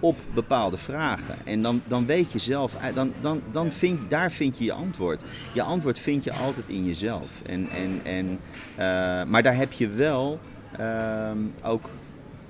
op 0.00 0.16
bepaalde 0.34 0.78
vragen. 0.78 1.36
En 1.44 1.62
dan, 1.62 1.82
dan 1.86 2.06
weet 2.06 2.32
je 2.32 2.38
zelf, 2.38 2.74
eh, 2.74 2.94
dan, 2.94 3.12
dan, 3.20 3.42
dan 3.50 3.72
vind, 3.72 4.10
daar 4.10 4.30
vind 4.30 4.58
je 4.58 4.64
je 4.64 4.72
antwoord. 4.72 5.24
Je 5.52 5.62
antwoord 5.62 5.98
vind 5.98 6.24
je 6.24 6.32
altijd 6.32 6.68
in 6.68 6.84
jezelf. 6.84 7.42
En, 7.46 7.66
en, 7.66 8.00
en, 8.04 8.26
uh, 8.26 9.24
maar 9.24 9.42
daar 9.42 9.56
heb 9.56 9.72
je 9.72 9.88
wel 9.88 10.40
uh, 10.80 11.30
ook 11.62 11.90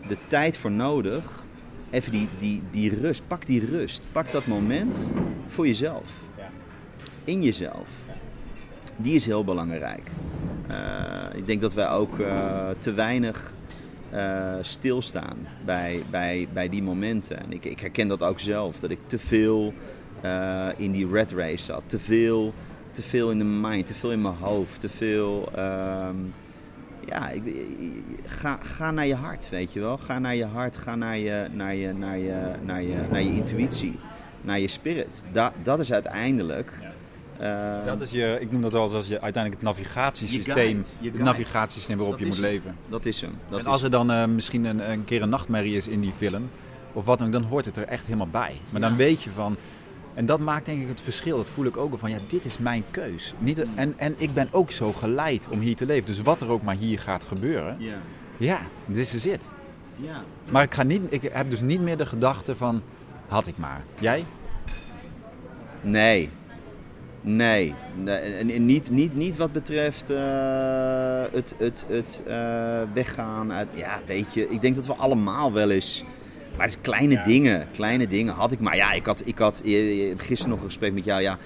de 0.09 0.17
tijd 0.27 0.57
voor 0.57 0.71
nodig. 0.71 1.43
Even 1.91 2.13
die, 2.13 2.29
die, 2.39 2.63
die 2.71 3.01
rust, 3.01 3.23
pak 3.27 3.47
die 3.47 3.67
rust. 3.67 4.05
Pak 4.13 4.31
dat 4.31 4.47
moment 4.47 5.13
voor 5.47 5.67
jezelf. 5.67 6.09
In 7.25 7.43
jezelf. 7.43 7.89
Die 9.03 9.15
is 9.15 9.27
heel 9.27 9.45
belangrijk. 9.45 10.11
Uh, 10.71 10.77
ik 11.35 11.47
denk 11.47 11.61
dat 11.61 11.75
wij 11.75 11.89
ook 11.89 12.17
te 12.79 12.93
weinig 12.93 13.55
uh, 14.15 14.55
stilstaan 14.61 15.37
bij, 15.65 16.03
bij, 16.11 16.49
bij 16.53 16.69
die 16.69 16.83
momenten. 16.83 17.43
En 17.43 17.53
ik, 17.53 17.65
ik 17.65 17.81
herken 17.81 18.09
dat 18.09 18.23
ook 18.23 18.41
zelf, 18.41 18.79
dat 18.79 18.91
ik 18.91 18.99
te 19.07 19.19
veel 19.19 19.73
in 20.77 20.91
die 20.91 21.09
red 21.11 21.33
race 21.33 21.65
zat. 21.65 21.83
Te 21.87 21.99
veel, 21.99 22.55
te 22.91 23.03
veel 23.03 23.31
in 23.31 23.39
de 23.39 23.45
mind, 23.45 23.87
te 23.87 23.95
veel 23.95 24.13
in 24.13 24.23
mijn 24.23 24.35
hoofd, 24.41 24.81
te 24.81 24.89
veel... 24.89 25.49
Um, 25.59 26.35
ja, 27.07 27.29
ik, 27.29 27.43
ga, 28.27 28.59
ga 28.63 28.91
naar 28.91 29.07
je 29.07 29.15
hart, 29.15 29.49
weet 29.49 29.73
je 29.73 29.81
wel. 29.81 29.99
Ga 29.99 30.19
naar 30.19 30.35
je 30.35 30.45
hart, 30.45 30.77
ga 30.77 30.95
naar 30.95 31.19
je, 31.19 31.49
naar 31.53 31.75
je, 31.75 31.93
naar 31.93 32.19
je, 32.19 32.53
naar 32.65 32.83
je, 32.83 32.97
naar 33.11 33.23
je 33.23 33.33
intuïtie, 33.33 33.99
naar 34.41 34.61
je 34.61 34.69
spirit. 34.69 35.25
Da, 35.33 35.53
dat 35.63 35.81
is 35.81 35.93
uiteindelijk... 35.93 36.79
Uh, 37.41 37.85
dat 37.87 38.01
is 38.01 38.11
je, 38.11 38.39
ik 38.41 38.53
noem 38.53 38.63
dat 38.63 38.73
wel 38.73 38.95
als 38.95 39.07
je 39.07 39.21
uiteindelijk 39.21 39.63
het 39.63 39.77
navigatiesysteem, 39.77 40.83
het 41.03 41.19
navigatiesysteem 41.19 41.97
waarop 41.97 42.15
dat 42.15 42.23
je 42.23 42.33
moet 42.33 42.39
leven. 42.39 42.77
Dat 42.89 43.05
is 43.05 43.21
hem. 43.21 43.33
Dat 43.49 43.59
en 43.59 43.67
als 43.67 43.83
er 43.83 43.91
dan 43.91 44.11
uh, 44.11 44.27
misschien 44.27 44.65
een, 44.65 44.91
een, 44.91 45.05
keer 45.05 45.23
een 45.23 45.29
nachtmerrie 45.29 45.77
is 45.77 45.89
in 45.89 46.01
die 46.01 46.13
film, 46.13 46.51
of 46.93 47.05
wat 47.05 47.19
dan, 47.19 47.31
dan 47.31 47.43
hoort 47.43 47.65
het 47.65 47.77
er 47.77 47.85
echt 47.85 48.05
helemaal 48.05 48.29
bij. 48.31 48.55
Maar 48.71 48.81
ja. 48.81 48.89
dan 48.89 48.97
weet 48.97 49.23
je 49.23 49.31
van, 49.31 49.57
en 50.15 50.27
dat 50.27 50.41
maakt 50.41 50.67
denk 50.67 50.83
ik 50.83 50.89
het 50.89 51.01
verschil. 51.01 51.37
Dat 51.37 51.49
voel 51.49 51.65
ik 51.65 51.77
ook 51.77 51.99
van, 51.99 52.11
ja, 52.11 52.19
dit 52.29 52.45
is 52.45 52.59
mijn 52.59 52.85
keus. 52.91 53.35
Niet, 53.39 53.65
en, 53.75 53.95
en 53.97 54.15
ik 54.17 54.35
ben 54.35 54.49
ook 54.51 54.71
zo 54.71 54.93
geleid 54.93 55.49
om 55.51 55.61
hier 55.61 55.77
te 55.77 55.87
leven. 55.87 56.07
Dus 56.07 56.21
wat 56.23 56.41
er 56.41 56.49
ook 56.49 56.63
maar 56.63 56.77
hier 56.77 56.99
gaat 56.99 57.25
gebeuren, 57.25 57.77
ja, 57.79 57.99
ja 58.37 58.59
this 58.93 59.15
is 59.15 59.27
it. 59.27 59.49
Ja. 59.97 60.25
Maar 60.51 60.63
ik, 60.63 60.75
ga 60.75 60.83
niet, 60.83 61.03
ik 61.09 61.23
heb 61.23 61.51
dus 61.51 61.61
niet 61.61 61.81
meer 61.81 61.97
de 61.97 62.07
gedachte 62.07 62.57
van, 62.57 62.83
had 63.29 63.47
ik 63.47 63.59
maar. 63.59 63.83
Jij? 63.99 64.25
Nee, 65.83 66.31
Nee, 67.23 67.75
nee 68.05 68.59
niet, 68.59 68.91
niet, 68.91 69.17
niet 69.17 69.37
wat 69.37 69.53
betreft 69.53 70.11
uh, 70.11 70.19
het, 71.33 71.55
het, 71.59 71.85
het 71.89 72.23
uh, 72.29 72.35
weggaan 72.93 73.53
uit. 73.53 73.69
Ja, 73.75 74.01
weet 74.07 74.35
je, 74.35 74.49
ik 74.49 74.61
denk 74.61 74.75
dat 74.75 74.87
we 74.87 74.95
allemaal 74.95 75.53
wel 75.53 75.71
eens. 75.71 76.05
Maar 76.57 76.67
het 76.67 76.77
is 76.77 76.81
kleine 76.83 77.15
ja. 77.15 77.23
dingen, 77.23 77.67
kleine 77.75 78.07
dingen. 78.07 78.35
Had 78.35 78.53
ik 78.53 78.61
maar, 78.61 78.77
ja, 78.77 78.93
ik 78.93 79.07
had, 79.07 79.23
ik 79.25 79.39
had 79.39 79.63
gisteren 80.17 80.51
nog 80.51 80.59
een 80.59 80.65
gesprek 80.67 80.93
met 80.93 81.05
jou. 81.05 81.23
Ja, 81.23 81.39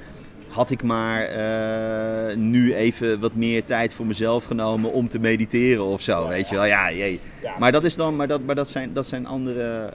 had 0.49 0.71
ik 0.71 0.83
maar 0.83 1.37
uh, 1.37 2.37
nu 2.37 2.75
even 2.75 3.21
wat 3.21 3.35
meer 3.35 3.65
tijd 3.65 3.93
voor 3.93 4.07
mezelf 4.07 4.45
genomen 4.45 4.93
om 4.93 5.09
te 5.09 5.19
mediteren 5.19 5.85
of 5.85 6.03
zo, 6.03 6.23
ja, 6.23 6.29
weet 6.29 6.49
je 6.49 6.55
wel. 6.55 6.65
Ja, 6.65 6.93
jee. 6.93 7.21
Ja, 7.43 7.59
maar 7.59 7.73
dat 7.73 7.85
is 7.85 7.97
dan, 7.97 8.17
maar 8.17 8.29
dat, 8.29 8.43
maar 8.43 8.55
dat 8.55 8.71
zijn, 8.71 8.93
dat 8.93 9.07
zijn 9.07 9.27
andere. 9.27 9.93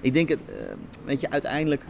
Ik 0.00 0.12
denk 0.12 0.28
het, 0.28 0.40
weet 1.04 1.20
je, 1.20 1.30
uiteindelijk 1.30 1.84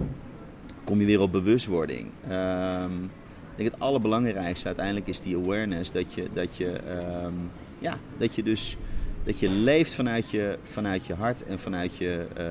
kom 0.85 1.01
je 1.01 1.07
weer 1.07 1.21
op 1.21 1.33
bewustwording. 1.33 2.07
Um, 2.31 3.05
ik 3.05 3.11
denk 3.59 3.71
het 3.71 3.81
allerbelangrijkste 3.81 4.67
uiteindelijk 4.67 5.07
is 5.07 5.21
die 5.21 5.37
awareness 5.37 5.93
dat 5.93 6.15
je, 6.15 6.29
dat 6.33 6.57
je, 6.57 6.81
um, 7.25 7.51
ja, 7.79 7.99
dat 8.19 8.35
je 8.35 8.43
dus 8.43 8.77
dat 9.25 9.39
je 9.39 9.51
leeft 9.51 9.95
vanuit 9.95 10.31
je, 10.31 10.59
vanuit 10.63 11.07
je 11.07 11.15
hart 11.15 11.47
en 11.47 11.59
vanuit 11.59 11.97
je, 11.97 12.27
uh, 12.39 12.45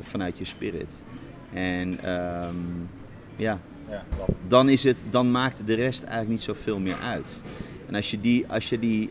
vanuit 0.00 0.38
je 0.38 0.44
spirit. 0.44 1.04
En 1.52 1.88
um, 2.12 2.88
ja, 3.36 3.60
ja 3.88 4.04
dan, 4.46 4.68
is 4.68 4.84
het, 4.84 5.06
dan 5.10 5.30
maakt 5.30 5.66
de 5.66 5.74
rest 5.74 6.02
eigenlijk 6.02 6.30
niet 6.30 6.42
zoveel 6.42 6.78
meer 6.78 6.96
uit. 6.96 7.42
En 7.86 7.94
als 7.94 8.10
je 8.10 8.20
die, 8.20 8.48
als 8.48 8.68
je 8.68 8.78
die, 8.78 9.10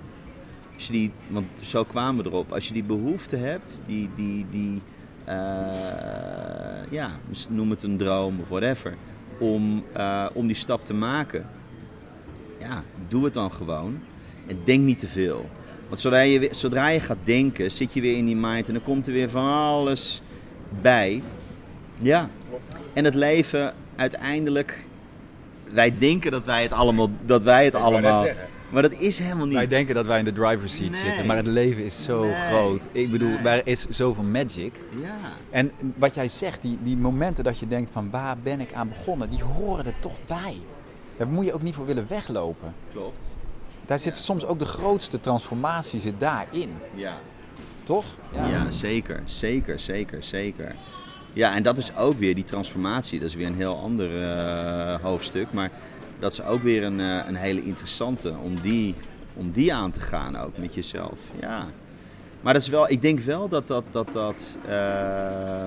als 0.76 0.88
je 0.88 0.94
die 0.94 1.12
want 1.28 1.46
zo 1.62 1.84
kwamen 1.84 2.24
we 2.24 2.30
erop, 2.30 2.52
als 2.52 2.68
je 2.68 2.74
die 2.74 2.84
behoefte 2.84 3.36
hebt, 3.36 3.82
die, 3.86 4.10
die, 4.16 4.46
die 4.50 4.82
uh, 5.28 5.34
ja, 6.90 7.20
noem 7.50 7.70
het 7.70 7.84
een 7.84 7.98
droom 7.98 8.40
of 8.40 8.50
whatever 8.50 8.94
om, 9.38 9.84
uh, 9.98 10.26
om 10.34 10.48
die 10.48 10.56
stap 10.56 10.86
te 10.86 10.94
maken. 10.94 11.50
Ja, 12.60 12.84
doe 13.08 13.24
het 13.24 13.34
dan 13.34 13.52
gewoon. 13.52 14.00
En 14.48 14.60
denk 14.64 14.84
niet 14.84 15.00
te 15.00 15.08
veel. 15.08 15.50
Want 15.88 16.00
zodra 16.00 16.20
je, 16.20 16.50
zodra 16.52 16.88
je 16.88 17.00
gaat 17.00 17.18
denken, 17.24 17.72
zit 17.72 17.94
je 17.94 18.02
weer 18.02 18.18
in 18.18 18.26
die 18.26 18.36
mind 18.36 18.68
en 18.68 18.74
dan 18.74 18.84
komt 18.84 19.08
er 19.08 19.14
weer 19.14 19.30
van 19.30 19.46
alles 19.46 20.22
bij. 20.82 21.22
Ja. 21.98 22.30
En 22.94 23.06
het 23.06 23.16
leven 23.16 23.74
uiteindelijk. 23.96 24.86
Wij 25.72 25.98
denken 25.98 26.32
dat 26.32 26.46
wij 26.46 26.62
het 26.62 26.74
allemaal. 26.74 27.10
Dat 27.26 27.44
wij 27.44 27.66
het 27.66 27.76
allemaal 27.76 28.28
maar 28.70 28.82
dat 28.82 28.94
is 28.94 29.20
helemaal 29.20 29.46
niet. 29.46 29.56
Wij 29.56 29.68
denken 29.68 29.96
dat 29.96 30.06
wij 30.06 30.20
in 30.20 30.26
de 30.26 30.34
driver's 30.34 30.76
seat 30.76 30.96
zitten, 30.96 31.26
maar 31.26 31.36
het 31.36 31.48
leven 31.48 31.86
is 31.86 32.04
zo 32.04 32.30
groot. 32.50 32.82
Ik 32.92 33.12
bedoel, 33.12 33.30
nee. 33.30 33.62
er 33.62 33.68
is 33.68 33.86
zoveel 33.90 34.24
magic. 34.24 34.80
Ja. 35.02 35.34
En 35.50 35.72
wat 35.96 36.16
jij 36.16 36.28
zegt, 36.28 36.62
die, 36.62 36.78
die 36.84 36.98
momenten 36.98 37.44
dat 37.44 37.60
je 37.60 37.68
denkt 37.68 37.92
van 37.92 38.10
waar 38.10 38.38
ben 38.44 38.60
ik 38.60 38.74
aan 38.74 38.90
begonnen, 38.90 39.30
die 39.30 39.44
horen 39.44 39.86
er 39.86 40.00
toch 40.00 40.18
bij. 40.28 40.60
Daar 41.18 41.28
moet 41.28 41.46
je 41.46 41.54
ook 41.54 41.62
niet 41.62 41.76
voor 41.76 41.86
willen 41.86 42.06
weglopen. 42.08 42.74
Klopt. 42.92 43.36
Daar 43.86 44.00
zit 44.00 44.18
soms 44.18 44.46
ook 44.46 44.60
de 44.60 44.66
grootste 44.66 45.20
transformatie 45.20 46.00
zit 46.00 46.20
daarin. 46.20 46.70
Ja. 46.94 47.18
Toch? 47.84 48.06
Ja. 48.34 48.48
ja, 48.48 48.72
zeker, 48.72 49.22
zeker, 49.26 49.80
zeker, 49.80 50.24
zeker. 50.24 50.76
Ja, 51.34 51.56
en 51.56 51.64
dat 51.64 51.78
is 51.78 51.96
ook 51.96 52.18
weer 52.18 52.36
die 52.36 52.44
transformatie. 52.44 53.20
Dat 53.20 53.30
is 53.30 53.36
weer 53.36 53.48
een 53.48 53.56
heel 53.56 53.78
ander 53.78 54.22
uh, 54.22 54.96
hoofdstuk. 55.02 55.48
Maar 55.52 55.72
dat 56.20 56.32
is 56.32 56.44
ook 56.44 56.62
weer 56.64 56.84
een, 56.84 57.00
eh, 57.00 57.28
een 57.28 57.36
hele 57.36 57.64
interessante 57.64 58.34
om 58.44 58.62
die, 58.62 58.96
om 59.34 59.52
die 59.52 59.74
aan 59.74 59.92
te 59.92 60.00
gaan 60.00 60.36
ook 60.36 60.58
met 60.58 60.74
jezelf. 60.74 61.20
Ja. 61.42 61.68
Maar 62.42 62.54
dat 62.54 62.62
is 62.62 62.70
wel, 62.70 62.90
ik 62.90 63.02
denk 63.02 63.20
wel 63.20 63.48
dat 63.48 63.68
dat, 63.68 63.84
dat, 63.92 64.14
dat 64.14 64.60
uh, 64.70 65.66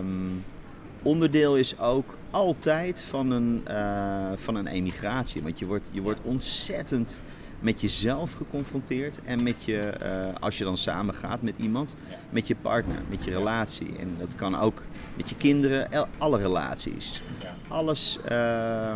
onderdeel 1.03 1.57
is 1.57 1.79
ook 1.79 2.17
altijd 2.31 3.03
van 3.03 3.31
een, 3.31 3.65
uh, 3.69 4.33
van 4.35 4.55
een 4.55 4.67
emigratie. 4.67 5.43
Want 5.43 5.59
je 5.59 5.67
wordt, 5.67 5.91
je 5.93 6.01
wordt 6.01 6.21
ontzettend 6.23 7.23
met 7.61 7.81
jezelf 7.81 8.33
geconfronteerd 8.33 9.21
en 9.23 9.43
met 9.43 9.65
je, 9.65 9.93
uh, 10.03 10.41
als 10.41 10.59
je 10.59 10.65
dan 10.65 10.77
samen 10.77 11.15
gaat 11.15 11.43
met 11.43 11.57
iemand, 11.57 11.97
met 12.31 12.47
je 12.47 12.57
partner, 12.57 12.99
met 13.09 13.25
je 13.25 13.31
relatie. 13.31 13.97
En 13.99 14.17
dat 14.19 14.35
kan 14.35 14.59
ook 14.59 14.83
met 15.17 15.29
je 15.29 15.37
kinderen, 15.37 16.09
alle 16.19 16.39
relaties. 16.39 17.23
Alles. 17.69 18.19
Uh, 18.31 18.93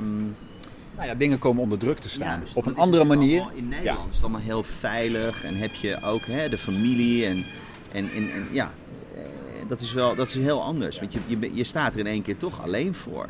nou 0.97 1.09
ja, 1.09 1.15
dingen 1.15 1.39
komen 1.39 1.63
onder 1.63 1.79
druk 1.79 1.99
te 1.99 2.09
staan. 2.09 2.41
Dus 2.41 2.55
op 2.55 2.67
een 2.67 2.77
andere 2.77 3.05
manier. 3.05 3.47
In 3.55 3.69
Nederland 3.69 3.99
ja. 3.99 4.09
is 4.11 4.15
het 4.15 4.23
allemaal 4.23 4.41
heel 4.41 4.63
veilig 4.63 5.45
en 5.45 5.57
heb 5.57 5.75
je 5.75 6.03
ook 6.03 6.27
hè, 6.27 6.49
de 6.49 6.59
familie 6.59 7.27
en, 7.27 7.45
en, 7.93 8.11
en, 8.11 8.33
en 8.33 8.49
ja, 8.51 8.73
eh, 9.15 9.23
dat 9.69 9.81
is 9.81 9.93
wel 9.93 10.15
dat 10.15 10.27
is 10.27 10.35
heel 10.35 10.63
anders. 10.63 10.99
Want 10.99 11.13
je, 11.13 11.21
je, 11.27 11.51
je 11.55 11.65
staat 11.65 11.95
er 11.95 12.01
in 12.01 12.07
één 12.07 12.23
keer 12.23 12.37
toch 12.37 12.63
alleen 12.63 12.95
voor. 12.95 13.29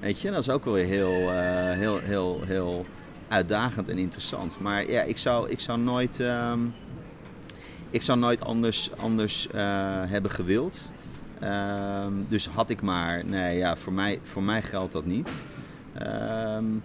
Weet 0.00 0.20
je, 0.20 0.30
dat 0.30 0.38
is 0.38 0.50
ook 0.50 0.64
wel 0.64 0.74
weer 0.74 0.84
heel, 0.84 1.20
uh, 1.20 1.70
heel, 1.70 1.98
heel, 1.98 2.40
heel 2.44 2.86
uitdagend 3.28 3.88
en 3.88 3.98
interessant. 3.98 4.56
Maar 4.60 4.90
ja, 4.90 5.02
ik 5.02 5.18
zou, 5.18 5.50
ik 5.50 5.60
zou 5.60 5.78
nooit, 5.78 6.20
uh, 6.20 6.52
ik 7.90 8.02
zou 8.02 8.18
nooit 8.18 8.44
anders, 8.44 8.90
anders 8.96 9.48
uh, 9.54 9.60
hebben 10.06 10.30
gewild. 10.30 10.92
Uh, 11.42 12.06
dus 12.28 12.48
had 12.48 12.70
ik 12.70 12.82
maar, 12.82 13.24
nee 13.24 13.56
ja, 13.56 13.76
voor 13.76 13.92
mij, 13.92 14.20
voor 14.22 14.42
mij 14.42 14.62
geldt 14.62 14.92
dat 14.92 15.04
niet. 15.04 15.44
Um, 16.02 16.82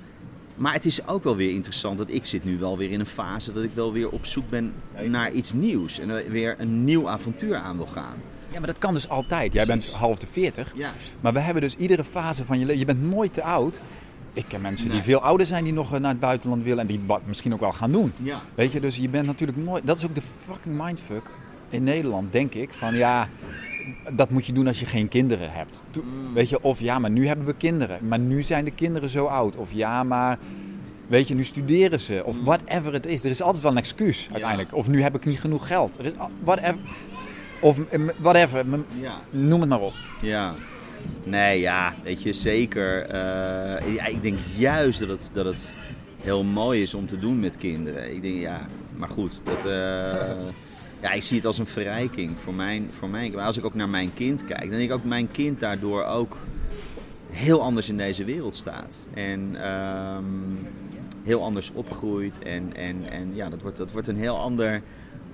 maar 0.55 0.73
het 0.73 0.85
is 0.85 1.07
ook 1.07 1.23
wel 1.23 1.35
weer 1.35 1.51
interessant 1.51 1.97
dat 1.97 2.09
ik 2.09 2.25
zit 2.25 2.43
nu 2.43 2.57
wel 2.57 2.77
weer 2.77 2.91
in 2.91 2.99
een 2.99 3.05
fase 3.05 3.53
dat 3.53 3.63
ik 3.63 3.71
wel 3.73 3.93
weer 3.93 4.09
op 4.09 4.25
zoek 4.25 4.49
ben 4.49 4.73
naar 5.07 5.31
iets 5.31 5.53
nieuws. 5.53 5.99
En 5.99 6.29
weer 6.29 6.55
een 6.57 6.83
nieuw 6.83 7.09
avontuur 7.09 7.55
aan 7.55 7.77
wil 7.77 7.87
gaan. 7.87 8.15
Ja, 8.51 8.57
maar 8.57 8.67
dat 8.67 8.77
kan 8.77 8.93
dus 8.93 9.09
altijd. 9.09 9.53
Jij 9.53 9.65
bent 9.65 9.91
half 9.91 10.19
de 10.19 10.27
40. 10.27 10.73
Maar 11.21 11.33
we 11.33 11.39
hebben 11.39 11.61
dus 11.61 11.75
iedere 11.75 12.03
fase 12.03 12.45
van 12.45 12.59
je 12.59 12.65
leven. 12.65 12.79
Je 12.79 12.85
bent 12.85 13.09
nooit 13.09 13.33
te 13.33 13.43
oud. 13.43 13.81
Ik 14.33 14.45
ken 14.47 14.61
mensen 14.61 14.89
die 14.89 15.01
veel 15.01 15.21
ouder 15.21 15.45
zijn 15.45 15.63
die 15.63 15.73
nog 15.73 15.93
eh, 15.93 15.99
naar 15.99 16.11
het 16.11 16.19
buitenland 16.19 16.63
willen 16.63 16.79
en 16.79 16.87
die 16.87 17.01
het 17.07 17.27
misschien 17.27 17.53
ook 17.53 17.59
wel 17.59 17.71
gaan 17.71 17.91
doen. 17.91 18.13
Ja. 18.17 18.41
Weet 18.55 18.71
je, 18.71 18.79
dus 18.79 18.95
je 18.95 19.09
bent 19.09 19.25
natuurlijk 19.25 19.57
nooit. 19.57 19.87
Dat 19.87 19.97
is 19.97 20.05
ook 20.05 20.15
de 20.15 20.21
fucking 20.45 20.83
mindfuck 20.83 21.29
in 21.69 21.83
Nederland, 21.83 22.31
denk 22.31 22.53
ik. 22.53 22.69
Van 22.73 22.95
ja, 22.95 23.29
dat 24.13 24.29
moet 24.29 24.45
je 24.45 24.53
doen 24.53 24.67
als 24.67 24.79
je 24.79 24.85
geen 24.85 25.07
kinderen 25.07 25.51
hebt. 25.51 25.81
Mm. 25.95 26.33
Weet 26.33 26.49
je, 26.49 26.63
of 26.63 26.79
ja, 26.79 26.99
maar 26.99 27.09
nu 27.09 27.27
hebben 27.27 27.45
we 27.45 27.53
kinderen. 27.53 28.07
Maar 28.07 28.19
nu 28.19 28.41
zijn 28.41 28.65
de 28.65 28.71
kinderen 28.71 29.09
zo 29.09 29.25
oud. 29.25 29.55
Of 29.55 29.71
ja, 29.73 30.03
maar 30.03 30.37
weet 31.07 31.27
je, 31.27 31.35
nu 31.35 31.43
studeren 31.43 31.99
ze. 31.99 32.21
Of 32.25 32.39
mm. 32.39 32.45
whatever 32.45 32.93
het 32.93 33.05
is. 33.05 33.23
Er 33.23 33.29
is 33.29 33.41
altijd 33.41 33.63
wel 33.63 33.71
een 33.71 33.77
excuus 33.77 34.27
uiteindelijk. 34.31 34.75
Of 34.75 34.87
nu 34.87 35.01
heb 35.01 35.15
ik 35.15 35.25
niet 35.25 35.39
genoeg 35.39 35.67
geld. 35.67 35.97
Er 35.97 36.05
is 36.05 36.11
whatever. 36.43 36.79
Of 37.61 37.79
whatever. 38.17 38.65
Ja. 38.99 39.21
Noem 39.29 39.59
het 39.59 39.69
maar 39.69 39.81
op. 39.81 39.93
Ja. 40.21 40.53
Nee, 41.23 41.59
ja, 41.59 41.93
weet 42.03 42.23
je, 42.23 42.33
zeker. 42.33 43.13
Uh, 43.13 44.07
ik 44.07 44.21
denk 44.21 44.37
juist 44.57 44.99
dat 44.99 45.09
het, 45.09 45.29
dat 45.33 45.45
het 45.45 45.75
heel 46.23 46.43
mooi 46.43 46.81
is 46.81 46.93
om 46.93 47.07
te 47.07 47.19
doen 47.19 47.39
met 47.39 47.57
kinderen. 47.57 48.15
Ik 48.15 48.21
denk, 48.21 48.39
ja, 48.39 48.67
maar 48.95 49.09
goed, 49.09 49.41
dat... 49.43 49.65
Uh, 49.65 50.31
ja, 51.01 51.11
ik 51.11 51.21
zie 51.23 51.37
het 51.37 51.45
als 51.45 51.57
een 51.57 51.67
verrijking 51.67 52.39
voor 52.39 52.53
mijn, 52.53 52.89
voor 52.91 53.09
mijn. 53.09 53.31
Maar 53.31 53.45
als 53.45 53.57
ik 53.57 53.65
ook 53.65 53.73
naar 53.73 53.89
mijn 53.89 54.13
kind 54.13 54.45
kijk, 54.45 54.59
dan 54.61 54.69
denk 54.69 54.81
ik 54.89 54.91
ook 54.91 55.03
mijn 55.03 55.31
kind 55.31 55.59
daardoor 55.59 56.03
ook 56.05 56.37
heel 57.29 57.61
anders 57.61 57.89
in 57.89 57.97
deze 57.97 58.23
wereld 58.23 58.55
staat. 58.55 59.07
En 59.13 59.55
ehm, 59.63 60.23
heel 61.23 61.43
anders 61.43 61.71
opgroeit. 61.73 62.39
En, 62.39 62.75
en, 62.75 63.09
en 63.11 63.35
ja, 63.35 63.49
dat 63.49 63.61
wordt, 63.61 63.77
dat 63.77 63.91
wordt 63.91 64.07
een 64.07 64.17
heel 64.17 64.37
ander, 64.37 64.81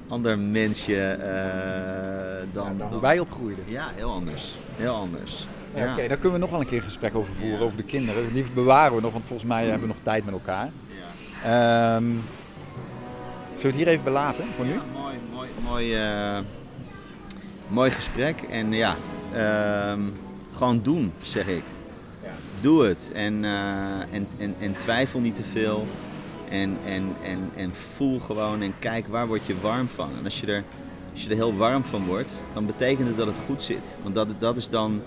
ander 0.08 0.40
mensje 0.40 1.00
eh, 1.02 2.48
dan, 2.54 2.78
dan 2.78 2.90
dan- 2.90 3.00
wij 3.00 3.20
opgroeiden. 3.20 3.64
Ja, 3.68 3.92
heel 3.96 4.12
anders. 4.12 4.56
Heel 4.76 4.94
anders. 4.96 5.48
Ja, 5.76 5.84
Ja. 5.86 5.92
Oké, 5.94 6.08
daar 6.08 6.18
kunnen 6.18 6.34
we 6.34 6.40
nog 6.40 6.50
wel 6.50 6.60
een 6.60 6.66
keer 6.66 6.78
een 6.78 6.84
gesprek 6.84 7.16
over 7.16 7.34
voeren, 7.34 7.58
Ja. 7.60 7.64
over 7.66 7.78
de 7.78 7.84
kinderen. 7.84 8.34
Die 8.34 8.46
bewaren 8.54 8.96
we 8.96 9.02
nog, 9.02 9.12
want 9.12 9.26
volgens 9.26 9.50
mij 9.50 9.64
hebben 9.64 9.82
we 9.82 9.88
nog 9.88 10.04
tijd 10.04 10.26
met 10.26 10.34
elkaar. 10.34 10.70
Ja. 11.44 11.96
Ehm, 11.96 12.06
zullen 13.58 13.62
we 13.62 13.68
het 13.68 13.76
hier 13.76 13.88
even 13.88 14.04
belaten 14.04 14.46
voor 14.46 14.66
nu? 14.66 14.74
Ja, 14.74 14.82
mooi, 14.94 15.18
mooi, 15.34 15.50
mooi, 15.64 15.96
eh, 15.96 16.40
mooi 17.68 17.92
gesprek. 17.92 18.42
En 18.42 18.72
ja, 18.72 18.96
ehm, 19.34 20.02
gewoon 20.54 20.82
doen, 20.84 21.14
zeg 21.22 21.48
ik. 21.48 21.64
Doe 22.62 22.86
het. 22.86 23.12
En, 23.14 23.46
eh, 23.46 24.00
en, 24.12 24.28
en, 24.38 24.56
en 24.60 24.74
twijfel 24.74 25.20
niet 25.20 25.36
te 25.36 25.44
veel. 25.44 25.88
En, 26.50 26.78
en, 26.86 27.16
en, 27.24 27.52
en 27.56 27.76
voel 27.76 28.20
gewoon 28.20 28.62
en 28.62 28.74
kijk 28.80 29.08
waar 29.08 29.28
word 29.28 29.46
je 29.46 29.60
warm 29.62 29.88
van. 29.88 30.10
En 30.18 30.24
als 30.24 30.40
je, 30.40 30.48
er, 30.48 30.64
als 31.14 31.24
je 31.24 31.30
er 31.30 31.36
heel 31.36 31.56
warm 31.56 31.84
van 31.84 32.06
wordt, 32.06 32.34
dan 32.54 32.66
betekent 32.66 33.08
het 33.08 33.18
dat 33.18 33.28
het 33.28 33.38
goed 33.46 33.64
zit. 33.64 33.98
Want 34.04 34.16
dat, 34.16 34.28
dat, 34.40 34.58
is, 34.58 34.70
dan, 34.70 35.02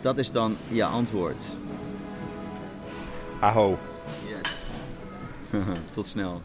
dat 0.00 0.18
is 0.18 0.30
dan 0.30 0.56
je 0.68 0.84
antwoord. 0.84 1.42
Aho. 3.40 3.78
Yes. 4.28 4.66
Tot 5.90 6.06
snel. 6.06 6.42